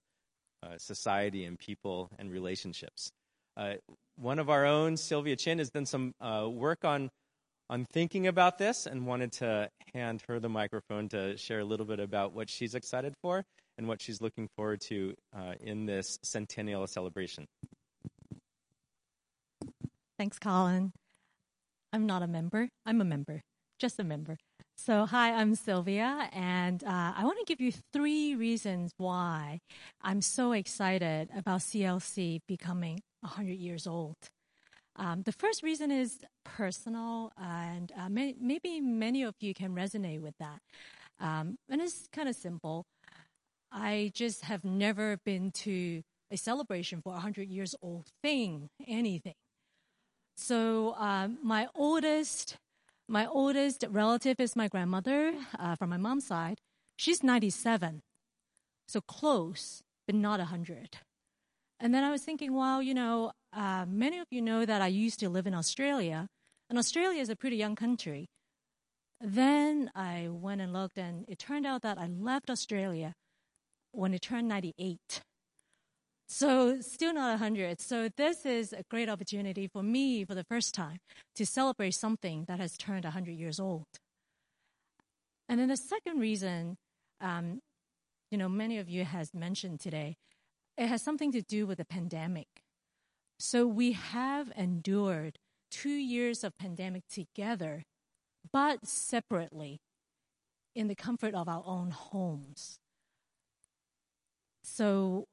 uh, 0.63 0.77
society 0.77 1.45
and 1.45 1.58
people 1.58 2.10
and 2.17 2.31
relationships. 2.31 3.12
one 4.17 4.39
of 4.39 4.49
our 4.49 4.65
own, 4.65 4.97
Sylvia 4.97 5.36
Chin, 5.38 5.60
has 5.60 5.69
done 5.69 5.86
some 5.86 6.13
work 6.21 6.84
on 6.84 7.10
on 7.69 7.86
thinking 7.86 8.28
about 8.28 8.58
this 8.58 8.86
and 8.86 9.06
wanted 9.06 9.32
to 9.34 9.69
hand 9.93 10.23
her 10.28 10.39
the 10.39 10.49
microphone 10.49 11.10
to 11.10 11.38
share 11.38 11.60
a 11.60 11.65
little 11.65 11.86
bit 11.86 11.99
about 11.99 12.34
what 12.34 12.49
she's 12.49 12.75
excited 12.75 13.13
for 13.21 13.43
and 13.78 13.88
what 13.88 14.01
she's 14.01 14.21
looking 14.21 14.47
forward 14.56 14.82
to 14.82 15.13
uh, 15.36 15.54
in 15.60 15.86
this 15.86 16.19
centennial 16.23 16.86
celebration. 16.88 17.45
Thanks, 20.17 20.39
Colin. 20.39 20.93
I'm 21.91 22.06
not 22.06 22.21
a 22.21 22.28
member. 22.28 22.69
I'm 22.86 23.01
a 23.01 23.06
member, 23.06 23.41
just 23.80 23.99
a 23.99 24.04
member. 24.04 24.38
So, 24.78 25.06
hi, 25.06 25.32
I'm 25.32 25.56
Sylvia, 25.56 26.30
and 26.34 26.84
uh, 26.84 27.13
I 27.15 27.23
want 27.23 27.39
to 27.39 27.45
give 27.45 27.62
you 27.62 27.71
three 27.93 28.36
reasons 28.36 28.91
why 28.97 29.60
I'm 30.01 30.21
so 30.21 30.51
excited 30.51 31.30
about 31.36 31.62
CLC 31.62 32.41
becoming 32.47 32.99
100 33.21 33.54
years 33.54 33.88
old. 33.88 34.15
Um, 34.97 35.23
the 35.23 35.31
first 35.31 35.62
reason 35.62 35.91
is 35.91 36.19
personal, 36.43 37.31
and 37.38 37.91
uh, 37.97 38.10
may, 38.10 38.36
maybe 38.39 38.79
many 38.79 39.23
of 39.23 39.36
you 39.39 39.53
can 39.53 39.75
resonate 39.75 40.21
with 40.21 40.36
that. 40.39 40.60
Um, 41.19 41.58
and 41.69 41.81
it's 41.81 42.08
kind 42.12 42.29
of 42.29 42.36
simple. 42.36 42.86
I 43.71 44.12
just 44.13 44.45
have 44.45 44.63
never 44.63 45.17
been 45.25 45.51
to 45.51 46.01
a 46.31 46.38
celebration 46.38 47.01
for 47.01 47.10
a 47.10 47.15
100 47.15 47.49
years 47.49 47.75
old 47.81 48.08
thing, 48.23 48.69
anything. 48.88 49.36
So 50.38 50.95
um, 50.97 51.39
my 51.43 51.67
oldest, 51.75 52.58
my 53.08 53.25
oldest 53.25 53.84
relative 53.89 54.39
is 54.39 54.55
my 54.55 54.67
grandmother 54.67 55.34
uh, 55.58 55.75
from 55.75 55.89
my 55.89 55.97
mom's 55.97 56.27
side. 56.27 56.60
She's 56.97 57.23
97, 57.23 58.01
so 58.88 59.01
close, 59.01 59.81
but 60.08 60.15
not 60.15 60.39
100. 60.39 60.99
And 61.80 61.94
then 61.94 62.04
I 62.04 62.12
was 62.12 62.22
thinking, 62.22 62.54
well, 62.54 62.82
you 62.82 62.94
know, 62.94 63.32
uh, 63.54 63.86
many 63.88 64.20
of 64.20 64.28
you 64.32 64.42
know 64.42 64.66
that 64.66 64.82
I 64.82 64.88
used 64.88 65.20
to 65.20 65.30
live 65.30 65.48
in 65.48 65.54
Australia, 65.54 66.28
and 66.70 66.80
Australia 66.80 67.22
is 67.22 67.30
a 67.30 67.36
pretty 67.36 67.58
young 67.58 67.76
country. 67.76 68.28
Then 69.22 69.92
I 69.96 70.28
went 70.30 70.62
and 70.62 70.74
looked, 70.74 70.98
and 70.98 71.26
it 71.28 71.40
turned 71.40 71.66
out 71.66 71.82
that 71.82 71.98
I 71.98 72.08
left 72.08 72.50
Australia 72.50 73.14
when 73.92 74.14
it 74.14 74.22
turned 74.22 74.48
98. 74.48 75.22
So 76.28 76.82
still 76.82 77.14
not 77.14 77.30
100. 77.32 77.80
So 77.80 78.10
this 78.18 78.46
is 78.46 78.74
a 78.74 78.84
great 78.90 79.10
opportunity 79.10 79.68
for 79.68 79.84
me 79.84 80.26
for 80.26 80.34
the 80.34 80.44
first 80.44 80.74
time 80.74 80.98
to 81.36 81.46
celebrate 81.46 81.92
something 81.92 82.46
that 82.48 82.60
has 82.60 82.78
turned 82.78 83.04
100 83.04 83.32
years 83.32 83.60
old. 83.60 83.86
And 85.48 85.60
then 85.60 85.68
the 85.68 85.78
second 85.78 86.20
reason, 86.20 86.78
um, 87.22 87.60
you 88.32 88.38
know, 88.38 88.50
many 88.50 88.80
of 88.80 88.90
you 88.90 89.06
has 89.06 89.34
mentioned 89.34 89.80
today, 89.80 90.16
it 90.78 90.88
has 90.88 91.02
something 91.02 91.32
to 91.32 91.42
do 91.42 91.66
with 91.66 91.78
the 91.78 91.86
pandemic. 91.86 92.48
So 93.40 93.68
we 93.68 93.94
have 93.94 94.52
endured 94.56 95.40
two 95.72 95.90
years 95.90 96.44
of 96.44 96.58
pandemic 96.58 97.04
together, 97.10 97.84
but 98.52 98.86
separately 98.88 99.82
in 100.74 100.88
the 100.88 100.96
comfort 100.96 101.34
of 101.34 101.48
our 101.48 101.64
own 101.66 101.92
homes. 101.92 102.80
So 104.64 105.28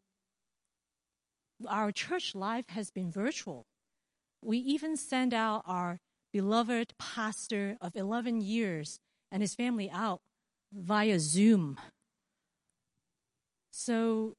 our 1.69 1.93
church 1.93 2.35
life 2.35 2.69
has 2.71 2.91
been 2.91 3.11
virtual. 3.11 3.67
We 4.43 4.59
even 4.59 4.97
send 4.97 5.33
out 5.33 5.63
our 5.67 5.99
beloved 6.33 6.95
pastor 6.99 7.77
of 7.81 7.95
11 7.95 8.41
years 8.41 8.99
and 9.31 9.43
his 9.43 9.55
family 9.55 9.91
out 9.91 10.21
via 10.73 11.19
Zoom. 11.21 11.79
So, 13.71 14.35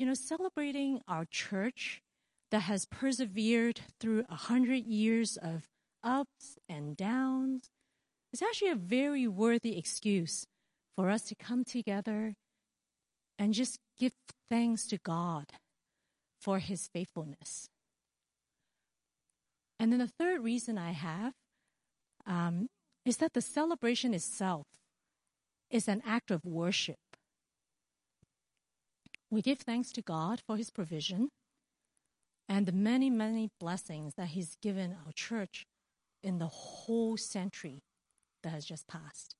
you 0.00 0.06
know, 0.06 0.14
celebrating 0.14 1.02
our 1.06 1.26
church 1.26 2.00
that 2.50 2.60
has 2.60 2.86
persevered 2.86 3.82
through 4.00 4.24
a 4.30 4.34
hundred 4.34 4.86
years 4.86 5.36
of 5.36 5.68
ups 6.02 6.58
and 6.70 6.96
downs 6.96 7.68
is 8.32 8.40
actually 8.40 8.70
a 8.70 8.76
very 8.76 9.28
worthy 9.28 9.76
excuse 9.76 10.46
for 10.96 11.10
us 11.10 11.24
to 11.24 11.34
come 11.34 11.64
together 11.64 12.34
and 13.38 13.52
just 13.52 13.78
give 13.98 14.12
thanks 14.48 14.86
to 14.86 14.96
God 14.96 15.48
for 16.40 16.60
his 16.60 16.88
faithfulness. 16.88 17.68
And 19.78 19.92
then 19.92 19.98
the 19.98 20.08
third 20.08 20.42
reason 20.42 20.78
I 20.78 20.92
have 20.92 21.34
um, 22.26 22.68
is 23.04 23.18
that 23.18 23.34
the 23.34 23.42
celebration 23.42 24.14
itself 24.14 24.66
is 25.70 25.88
an 25.88 26.00
act 26.06 26.30
of 26.30 26.42
worship. 26.46 26.96
We 29.30 29.42
give 29.42 29.58
thanks 29.58 29.92
to 29.92 30.02
God 30.02 30.40
for 30.44 30.56
his 30.56 30.70
provision 30.70 31.28
and 32.48 32.66
the 32.66 32.72
many, 32.72 33.10
many 33.10 33.50
blessings 33.60 34.14
that 34.16 34.28
he's 34.28 34.56
given 34.60 34.96
our 35.06 35.12
church 35.12 35.66
in 36.22 36.38
the 36.38 36.48
whole 36.48 37.16
century 37.16 37.82
that 38.42 38.50
has 38.50 38.64
just 38.64 38.88
passed. 38.88 39.36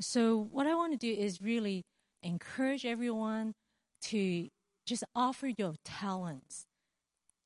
So, 0.00 0.36
what 0.52 0.66
I 0.66 0.74
want 0.74 0.92
to 0.92 0.98
do 0.98 1.12
is 1.12 1.40
really 1.40 1.84
encourage 2.22 2.84
everyone 2.84 3.54
to 4.02 4.48
just 4.86 5.04
offer 5.14 5.48
your 5.48 5.74
talents 5.84 6.66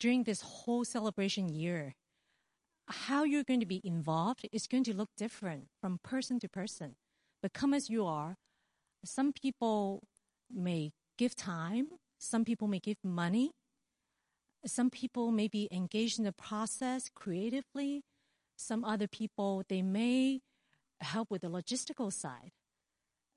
during 0.00 0.24
this 0.24 0.42
whole 0.42 0.84
celebration 0.84 1.48
year. 1.48 1.94
How 2.88 3.22
you're 3.22 3.44
going 3.44 3.60
to 3.60 3.66
be 3.66 3.80
involved 3.84 4.48
is 4.52 4.66
going 4.66 4.84
to 4.84 4.96
look 4.96 5.10
different 5.16 5.68
from 5.80 6.00
person 6.02 6.40
to 6.40 6.48
person. 6.48 6.96
But 7.40 7.52
come 7.52 7.72
as 7.72 7.88
you 7.88 8.04
are, 8.04 8.36
some 9.04 9.32
people 9.32 10.02
may 10.54 10.92
give 11.18 11.34
time, 11.34 11.88
some 12.18 12.44
people 12.44 12.68
may 12.68 12.78
give 12.78 12.98
money, 13.04 13.52
some 14.64 14.90
people 14.90 15.32
may 15.32 15.48
be 15.48 15.68
engaged 15.72 16.18
in 16.18 16.24
the 16.24 16.32
process 16.32 17.10
creatively, 17.14 18.02
some 18.56 18.84
other 18.84 19.08
people, 19.08 19.62
they 19.68 19.82
may 19.82 20.40
help 21.00 21.30
with 21.30 21.42
the 21.42 21.48
logistical 21.48 22.12
side. 22.12 22.52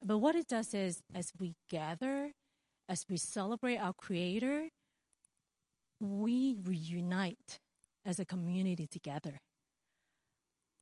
But 0.04 0.19
what 0.19 0.36
it 0.36 0.47
does 0.47 0.73
is, 0.73 1.01
as 1.15 1.32
we 1.39 1.56
gather 1.69 2.32
as 2.88 3.06
we 3.10 3.17
celebrate 3.17 3.78
our 3.78 3.93
Creator, 3.93 4.69
we 5.99 6.56
reunite 6.63 7.60
as 8.06 8.19
a 8.19 8.25
community 8.25 8.88
together. 8.88 9.39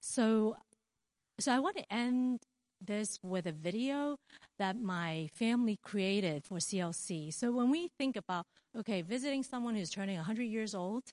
So, 0.02 0.58
so 1.40 1.52
I 1.54 1.60
want 1.60 1.78
to 1.78 1.94
end 1.94 2.42
this 2.86 3.20
with 3.24 3.46
a 3.46 3.52
video 3.52 4.18
that 4.60 4.80
my 4.80 5.30
family 5.34 5.78
created 5.84 6.44
for 6.44 6.58
CLC. 6.58 7.34
So 7.34 7.52
when 7.52 7.70
we 7.70 7.90
think 7.98 8.16
about, 8.16 8.46
okay, 8.78 9.02
visiting 9.02 9.44
someone 9.44 9.76
who's 9.76 9.90
turning 9.90 10.18
100 10.18 10.44
years 10.44 10.76
old, 10.76 11.04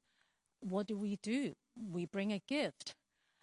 what 0.60 0.86
do 0.86 0.96
we 0.96 1.18
do? 1.22 1.54
We 1.90 2.06
bring 2.06 2.32
a 2.32 2.40
gift. 2.48 2.94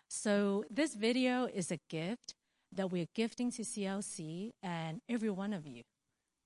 So 0.10 0.63
this 0.70 0.96
video 0.96 1.46
is 1.46 1.72
a 1.72 1.80
gift 1.90 2.34
that 2.72 2.92
we're 2.92 3.08
gifting 3.16 3.52
to 3.52 3.63
CLC 3.63 4.52
and 4.62 5.02
every 5.10 5.30
one 5.30 5.54
of 5.54 5.66
you. 5.66 5.84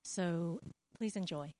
So 0.02 0.60
Please 1.02 1.16
enjoy. 1.16 1.52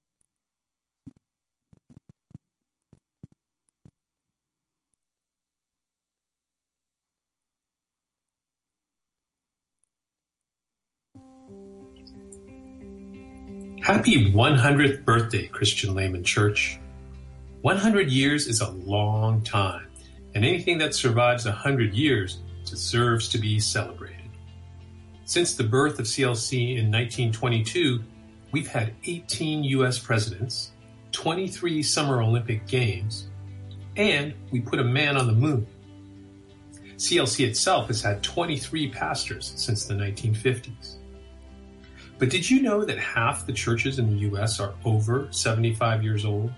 Happy 13.82 14.30
100th 14.30 15.04
birthday, 15.04 15.48
Christian 15.48 15.92
Layman 15.92 16.22
Church. 16.22 16.78
100 17.62 18.08
years 18.08 18.46
is 18.46 18.60
a 18.60 18.70
long 18.70 19.42
time, 19.42 19.88
and 20.36 20.44
anything 20.44 20.78
that 20.78 20.94
survives 20.94 21.46
100 21.46 21.92
years 21.92 22.42
deserves 22.64 23.28
to 23.30 23.38
be 23.38 23.58
celebrated. 23.58 24.30
Since 25.24 25.56
the 25.56 25.64
birth 25.64 25.98
of 25.98 26.06
CLC 26.06 26.78
in 26.78 26.92
1922, 26.92 28.04
we've 28.52 28.68
had 28.68 28.94
18 29.04 29.64
US 29.64 29.98
presidents, 29.98 30.70
23 31.10 31.82
Summer 31.82 32.22
Olympic 32.22 32.64
Games, 32.68 33.30
and 33.96 34.32
we 34.52 34.60
put 34.60 34.78
a 34.78 34.84
man 34.84 35.16
on 35.16 35.26
the 35.26 35.32
moon. 35.32 35.66
CLC 36.94 37.48
itself 37.48 37.88
has 37.88 38.00
had 38.00 38.22
23 38.22 38.90
pastors 38.90 39.52
since 39.56 39.86
the 39.86 39.94
1950s. 39.94 40.98
But 42.22 42.30
did 42.30 42.48
you 42.48 42.62
know 42.62 42.84
that 42.84 43.00
half 43.00 43.46
the 43.46 43.52
churches 43.52 43.98
in 43.98 44.08
the 44.08 44.18
US 44.30 44.60
are 44.60 44.74
over 44.84 45.26
75 45.32 46.04
years 46.04 46.24
old? 46.24 46.52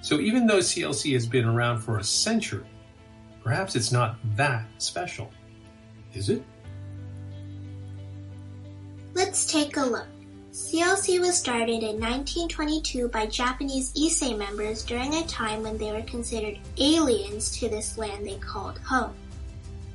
So 0.00 0.18
even 0.18 0.48
though 0.48 0.58
CLC 0.58 1.12
has 1.12 1.28
been 1.28 1.44
around 1.44 1.78
for 1.78 1.98
a 1.98 2.02
century, 2.02 2.66
perhaps 3.44 3.76
it's 3.76 3.92
not 3.92 4.16
that 4.34 4.66
special. 4.78 5.30
Is 6.12 6.28
it? 6.28 6.42
Let's 9.14 9.46
take 9.46 9.76
a 9.76 9.82
look. 9.82 10.08
CLC 10.50 11.20
was 11.20 11.38
started 11.38 11.84
in 11.84 12.00
1922 12.00 13.06
by 13.06 13.26
Japanese 13.26 13.92
Issei 13.92 14.36
members 14.36 14.82
during 14.82 15.14
a 15.14 15.26
time 15.28 15.62
when 15.62 15.78
they 15.78 15.92
were 15.92 16.02
considered 16.02 16.58
aliens 16.78 17.56
to 17.60 17.68
this 17.68 17.96
land 17.96 18.26
they 18.26 18.38
called 18.38 18.78
home. 18.78 19.14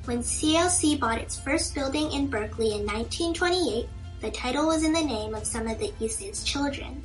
When 0.06 0.20
CLC 0.20 0.98
bought 0.98 1.18
its 1.18 1.38
first 1.38 1.74
building 1.74 2.10
in 2.12 2.28
Berkeley 2.28 2.72
in 2.72 2.86
1928, 2.86 3.90
the 4.22 4.30
title 4.30 4.68
was 4.68 4.84
in 4.84 4.92
the 4.92 5.02
name 5.02 5.34
of 5.34 5.44
some 5.44 5.66
of 5.66 5.80
the 5.80 5.92
Issei's 6.00 6.44
children. 6.44 7.02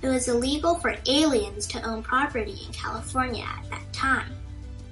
It 0.00 0.08
was 0.08 0.28
illegal 0.28 0.76
for 0.76 0.96
aliens 1.06 1.66
to 1.68 1.82
own 1.82 2.02
property 2.02 2.58
in 2.66 2.72
California 2.72 3.44
at 3.44 3.68
that 3.68 3.92
time. 3.92 4.32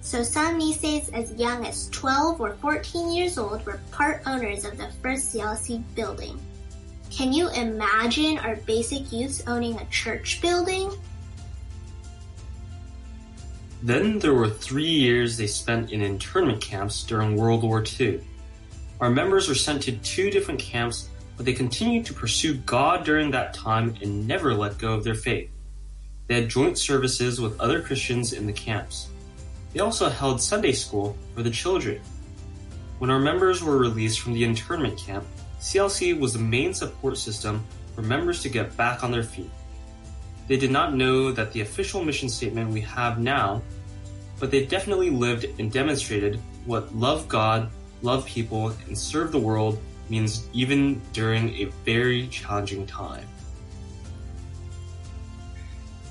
So 0.02 0.22
some 0.22 0.60
Niseis 0.60 1.12
as 1.14 1.32
young 1.32 1.64
as 1.66 1.88
12 1.90 2.40
or 2.40 2.52
14 2.56 3.10
years 3.10 3.38
old 3.38 3.64
were 3.64 3.80
part 3.90 4.22
owners 4.26 4.66
of 4.66 4.76
the 4.76 4.90
first 5.02 5.34
CLC 5.34 5.82
building. 5.94 6.38
Can 7.10 7.32
you 7.32 7.48
imagine 7.50 8.36
our 8.38 8.56
basic 8.56 9.10
youths 9.10 9.42
owning 9.46 9.78
a 9.78 9.84
church 9.86 10.42
building? 10.42 10.92
Then 13.82 14.18
there 14.18 14.34
were 14.34 14.50
three 14.50 14.84
years 14.84 15.38
they 15.38 15.46
spent 15.46 15.90
in 15.90 16.02
internment 16.02 16.60
camps 16.60 17.02
during 17.02 17.36
World 17.36 17.62
War 17.62 17.82
II. 17.98 18.20
Our 19.00 19.10
members 19.10 19.48
were 19.48 19.54
sent 19.54 19.82
to 19.84 19.92
two 19.92 20.30
different 20.30 20.60
camps, 20.60 21.08
but 21.36 21.44
they 21.44 21.52
continued 21.52 22.06
to 22.06 22.14
pursue 22.14 22.54
God 22.54 23.04
during 23.04 23.30
that 23.30 23.54
time 23.54 23.94
and 24.00 24.26
never 24.26 24.54
let 24.54 24.78
go 24.78 24.94
of 24.94 25.04
their 25.04 25.14
faith. 25.14 25.50
They 26.26 26.40
had 26.40 26.48
joint 26.48 26.78
services 26.78 27.40
with 27.40 27.60
other 27.60 27.80
Christians 27.82 28.32
in 28.32 28.46
the 28.46 28.52
camps. 28.52 29.08
They 29.72 29.80
also 29.80 30.08
held 30.08 30.40
Sunday 30.40 30.72
school 30.72 31.16
for 31.34 31.42
the 31.42 31.50
children. 31.50 32.00
When 32.98 33.10
our 33.10 33.18
members 33.18 33.62
were 33.62 33.76
released 33.76 34.20
from 34.20 34.32
the 34.32 34.44
internment 34.44 34.98
camp, 34.98 35.24
CLC 35.60 36.18
was 36.18 36.32
the 36.32 36.38
main 36.38 36.72
support 36.72 37.18
system 37.18 37.64
for 37.94 38.02
members 38.02 38.42
to 38.42 38.48
get 38.48 38.76
back 38.76 39.04
on 39.04 39.10
their 39.10 39.22
feet. 39.22 39.50
They 40.48 40.56
did 40.56 40.70
not 40.70 40.94
know 40.94 41.32
that 41.32 41.52
the 41.52 41.60
official 41.60 42.02
mission 42.02 42.28
statement 42.28 42.70
we 42.70 42.80
have 42.82 43.18
now, 43.18 43.62
but 44.38 44.50
they 44.50 44.64
definitely 44.64 45.10
lived 45.10 45.44
and 45.58 45.72
demonstrated 45.72 46.40
what 46.64 46.94
love 46.94 47.28
God, 47.28 47.70
love 48.02 48.26
people, 48.26 48.68
and 48.86 48.96
serve 48.96 49.32
the 49.32 49.38
world 49.38 49.78
means 50.08 50.48
even 50.52 51.00
during 51.12 51.50
a 51.56 51.64
very 51.84 52.28
challenging 52.28 52.86
time. 52.86 53.26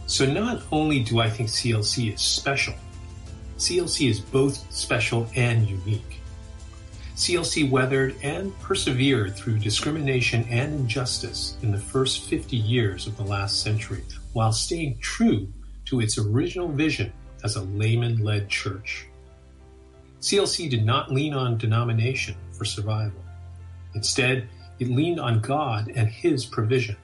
So 0.08 0.26
not 0.26 0.62
only 0.72 1.02
do 1.02 1.20
I 1.20 1.30
think 1.30 1.50
CLC 1.50 2.14
is 2.14 2.22
special, 2.22 2.76
CLC 3.58 4.10
is 4.10 4.20
both 4.20 4.72
special 4.72 5.28
and 5.36 5.68
unique. 5.68 6.20
CLC 7.16 7.70
weathered 7.70 8.16
and 8.22 8.58
persevered 8.60 9.36
through 9.36 9.60
discrimination 9.60 10.46
and 10.50 10.74
injustice 10.74 11.58
in 11.62 11.72
the 11.72 11.78
first 11.78 12.26
50 12.26 12.58
years 12.58 13.08
of 13.08 13.16
the 13.16 13.24
last 13.24 13.64
century 13.64 14.04
while 14.34 14.52
staying 14.52 14.98
true 15.00 15.48
to 15.86 16.02
its 16.02 16.18
original 16.18 16.68
vision 16.68 17.14
as 17.44 17.56
a 17.56 17.62
layman 17.62 18.18
led 18.18 18.50
church. 18.50 19.08
CLC 20.20 20.70
did 20.70 20.86
not 20.86 21.12
lean 21.12 21.34
on 21.34 21.58
denomination 21.58 22.36
for 22.52 22.66
survival. 22.66 23.25
Instead, 23.96 24.48
it 24.80 24.90
leaned 24.90 25.20
on 25.20 25.40
God 25.40 25.92
and 25.96 26.08
His 26.08 26.46
provision. 26.46 26.98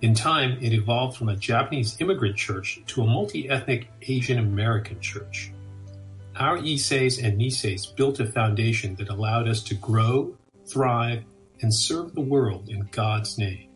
In 0.00 0.14
time, 0.14 0.58
it 0.60 0.72
evolved 0.72 1.16
from 1.16 1.28
a 1.28 1.36
Japanese 1.36 1.96
immigrant 2.00 2.36
church 2.36 2.80
to 2.86 3.02
a 3.02 3.06
multi 3.06 3.48
ethnic 3.48 3.90
Asian 4.02 4.38
American 4.38 5.00
church. 5.00 5.52
Our 6.36 6.58
Isseis 6.58 7.20
and 7.22 7.40
Niseis 7.40 7.96
built 7.96 8.20
a 8.20 8.26
foundation 8.26 8.94
that 8.96 9.08
allowed 9.08 9.48
us 9.48 9.60
to 9.64 9.74
grow, 9.74 10.36
thrive, 10.66 11.24
and 11.62 11.74
serve 11.74 12.14
the 12.14 12.20
world 12.20 12.68
in 12.68 12.88
God's 12.92 13.38
name. 13.38 13.68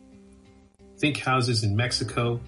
Think 0.97 1.17
houses 1.17 1.65
in 1.65 1.75
Mexico, 1.75 2.39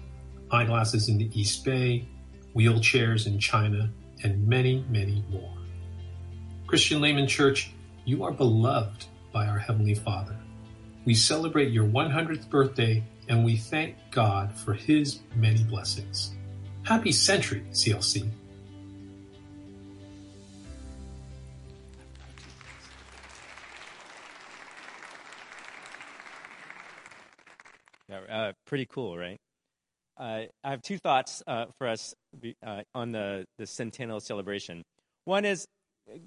eyeglasses 0.50 1.10
in 1.10 1.18
the 1.18 1.28
East 1.38 1.62
Bay, 1.62 2.08
wheelchairs 2.54 3.26
in 3.26 3.38
China, 3.38 3.92
and 4.22 4.48
many, 4.48 4.86
many 4.88 5.22
more. 5.28 5.52
Christian 6.66 7.02
Layman 7.02 7.26
Church, 7.26 7.72
you 8.06 8.24
are 8.24 8.32
beloved 8.32 9.04
by 9.36 9.46
our 9.48 9.58
Heavenly 9.58 9.94
Father. 9.94 10.34
We 11.04 11.12
celebrate 11.12 11.70
your 11.70 11.84
100th 11.84 12.48
birthday 12.48 13.04
and 13.28 13.44
we 13.44 13.58
thank 13.58 13.94
God 14.10 14.50
for 14.50 14.72
His 14.72 15.20
many 15.34 15.62
blessings. 15.62 16.34
Happy 16.84 17.12
Century, 17.12 17.62
CLC. 17.70 18.30
Yeah, 28.08 28.20
uh, 28.30 28.52
pretty 28.66 28.86
cool, 28.86 29.18
right? 29.18 29.36
Uh, 30.18 30.44
I 30.64 30.70
have 30.70 30.80
two 30.80 30.96
thoughts 30.96 31.42
uh, 31.46 31.66
for 31.76 31.88
us 31.88 32.14
uh, 32.66 32.80
on 32.94 33.12
the, 33.12 33.44
the 33.58 33.66
centennial 33.66 34.20
celebration. 34.20 34.82
One 35.26 35.44
is 35.44 35.66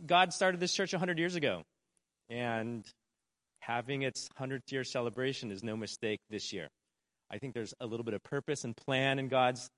God 0.05 0.31
started 0.31 0.59
this 0.59 0.75
church 0.75 0.93
100 0.93 1.17
years 1.17 1.33
ago, 1.33 1.63
and 2.29 2.85
having 3.69 4.01
its 4.01 4.27
100th 4.39 4.71
year 4.71 4.83
celebration 4.83 5.51
is 5.51 5.63
no 5.63 5.77
mistake 5.77 6.19
this 6.31 6.51
year. 6.51 6.67
I 7.29 7.37
think 7.37 7.53
there's 7.53 7.71
a 7.79 7.85
little 7.85 8.03
bit 8.03 8.15
of 8.15 8.23
purpose 8.23 8.63
and 8.63 8.75
plan 8.75 9.19
in 9.19 9.27
God's, 9.27 9.69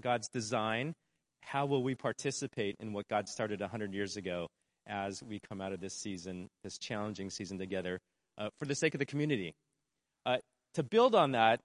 God's 0.00 0.28
design. 0.28 0.92
How 1.40 1.66
will 1.66 1.82
we 1.82 1.96
participate 1.96 2.76
in 2.78 2.92
what 2.92 3.08
God 3.08 3.28
started 3.28 3.60
100 3.60 3.92
years 3.92 4.16
ago 4.16 4.46
as 4.86 5.24
we 5.24 5.40
come 5.48 5.60
out 5.60 5.72
of 5.72 5.80
this 5.80 5.94
season, 5.94 6.46
this 6.62 6.78
challenging 6.78 7.30
season 7.30 7.58
together, 7.58 7.98
uh, 8.38 8.48
for 8.60 8.66
the 8.66 8.76
sake 8.76 8.94
of 8.94 9.00
the 9.00 9.06
community? 9.06 9.52
Uh, 10.24 10.36
to 10.74 10.84
build 10.84 11.16
on 11.16 11.32
that, 11.32 11.58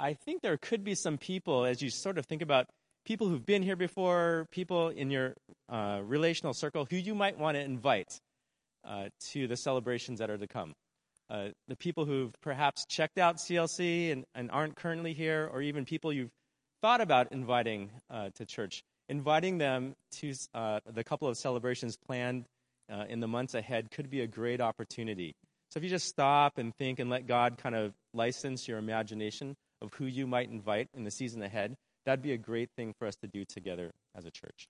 I 0.00 0.14
think 0.14 0.42
there 0.42 0.58
could 0.60 0.82
be 0.82 0.96
some 0.96 1.18
people, 1.18 1.64
as 1.64 1.80
you 1.80 1.90
sort 1.90 2.18
of 2.18 2.26
think 2.26 2.42
about 2.42 2.66
people 3.04 3.28
who've 3.28 3.46
been 3.46 3.62
here 3.62 3.76
before, 3.76 4.48
people 4.50 4.88
in 4.88 5.12
your 5.12 5.34
uh, 5.68 6.00
relational 6.02 6.52
circle 6.52 6.84
who 6.90 6.96
you 6.96 7.14
might 7.14 7.38
want 7.38 7.56
to 7.56 7.60
invite 7.60 8.18
uh, 8.84 9.04
to 9.30 9.46
the 9.46 9.56
celebrations 9.56 10.18
that 10.18 10.28
are 10.28 10.38
to 10.38 10.48
come. 10.48 10.72
Uh, 11.32 11.48
the 11.66 11.76
people 11.76 12.04
who've 12.04 12.38
perhaps 12.42 12.84
checked 12.84 13.16
out 13.16 13.38
CLC 13.38 14.12
and, 14.12 14.26
and, 14.34 14.50
aren't 14.50 14.76
currently 14.76 15.14
here, 15.14 15.48
or 15.50 15.62
even 15.62 15.86
people 15.86 16.12
you've 16.12 16.30
thought 16.82 17.00
about 17.00 17.32
inviting 17.32 17.90
uh, 18.10 18.28
to 18.34 18.44
church, 18.44 18.82
inviting 19.08 19.56
them 19.56 19.94
to 20.10 20.34
uh, 20.52 20.78
the 20.92 21.02
couple 21.02 21.26
of 21.26 21.38
celebrations 21.38 21.96
planned 21.96 22.44
uh, 22.92 23.04
in 23.08 23.20
the 23.20 23.26
months 23.26 23.54
ahead 23.54 23.90
could 23.90 24.10
be 24.10 24.20
a 24.20 24.26
great 24.26 24.60
opportunity. 24.60 25.34
So 25.70 25.78
if 25.78 25.84
you 25.84 25.88
just 25.88 26.06
stop 26.06 26.58
and 26.58 26.74
think 26.76 26.98
and 26.98 27.08
let 27.08 27.26
God 27.26 27.56
kind 27.56 27.74
of 27.74 27.94
license 28.12 28.68
your 28.68 28.76
imagination 28.76 29.56
of 29.80 29.94
who 29.94 30.04
you 30.04 30.26
might 30.26 30.50
invite 30.50 30.88
in 30.92 31.04
the 31.04 31.10
season 31.10 31.42
ahead, 31.42 31.74
that'd 32.04 32.20
be 32.20 32.32
a 32.32 32.38
great 32.38 32.68
thing 32.76 32.92
for 32.98 33.08
us 33.08 33.16
to 33.22 33.26
do 33.26 33.46
together 33.46 33.90
as 34.14 34.26
a 34.26 34.30
church. 34.30 34.68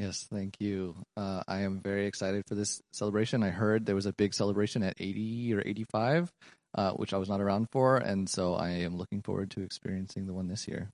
Yes, 0.00 0.26
thank 0.32 0.56
you. 0.60 0.96
Uh, 1.14 1.42
I 1.46 1.60
am 1.60 1.82
very 1.82 2.06
excited 2.06 2.44
for 2.48 2.54
this 2.54 2.80
celebration. 2.90 3.42
I 3.42 3.50
heard 3.50 3.84
there 3.84 3.94
was 3.94 4.06
a 4.06 4.14
big 4.14 4.32
celebration 4.32 4.82
at 4.82 4.94
80 4.98 5.52
or 5.52 5.62
85, 5.62 6.32
uh, 6.74 6.92
which 6.92 7.12
I 7.12 7.18
was 7.18 7.28
not 7.28 7.42
around 7.42 7.66
for, 7.70 7.98
and 7.98 8.26
so 8.26 8.54
I 8.54 8.70
am 8.70 8.96
looking 8.96 9.20
forward 9.20 9.50
to 9.50 9.60
experiencing 9.60 10.26
the 10.26 10.32
one 10.32 10.48
this 10.48 10.66
year. 10.66 10.88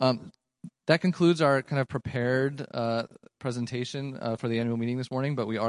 Um, 0.00 0.32
that 0.86 1.02
concludes 1.02 1.42
our 1.42 1.60
kind 1.60 1.80
of 1.80 1.86
prepared 1.86 2.66
uh, 2.72 3.02
presentation 3.40 4.16
uh, 4.18 4.36
for 4.36 4.48
the 4.48 4.58
annual 4.58 4.78
meeting 4.78 4.96
this 4.96 5.10
morning, 5.10 5.34
but 5.34 5.46
we 5.46 5.58
are 5.58 5.62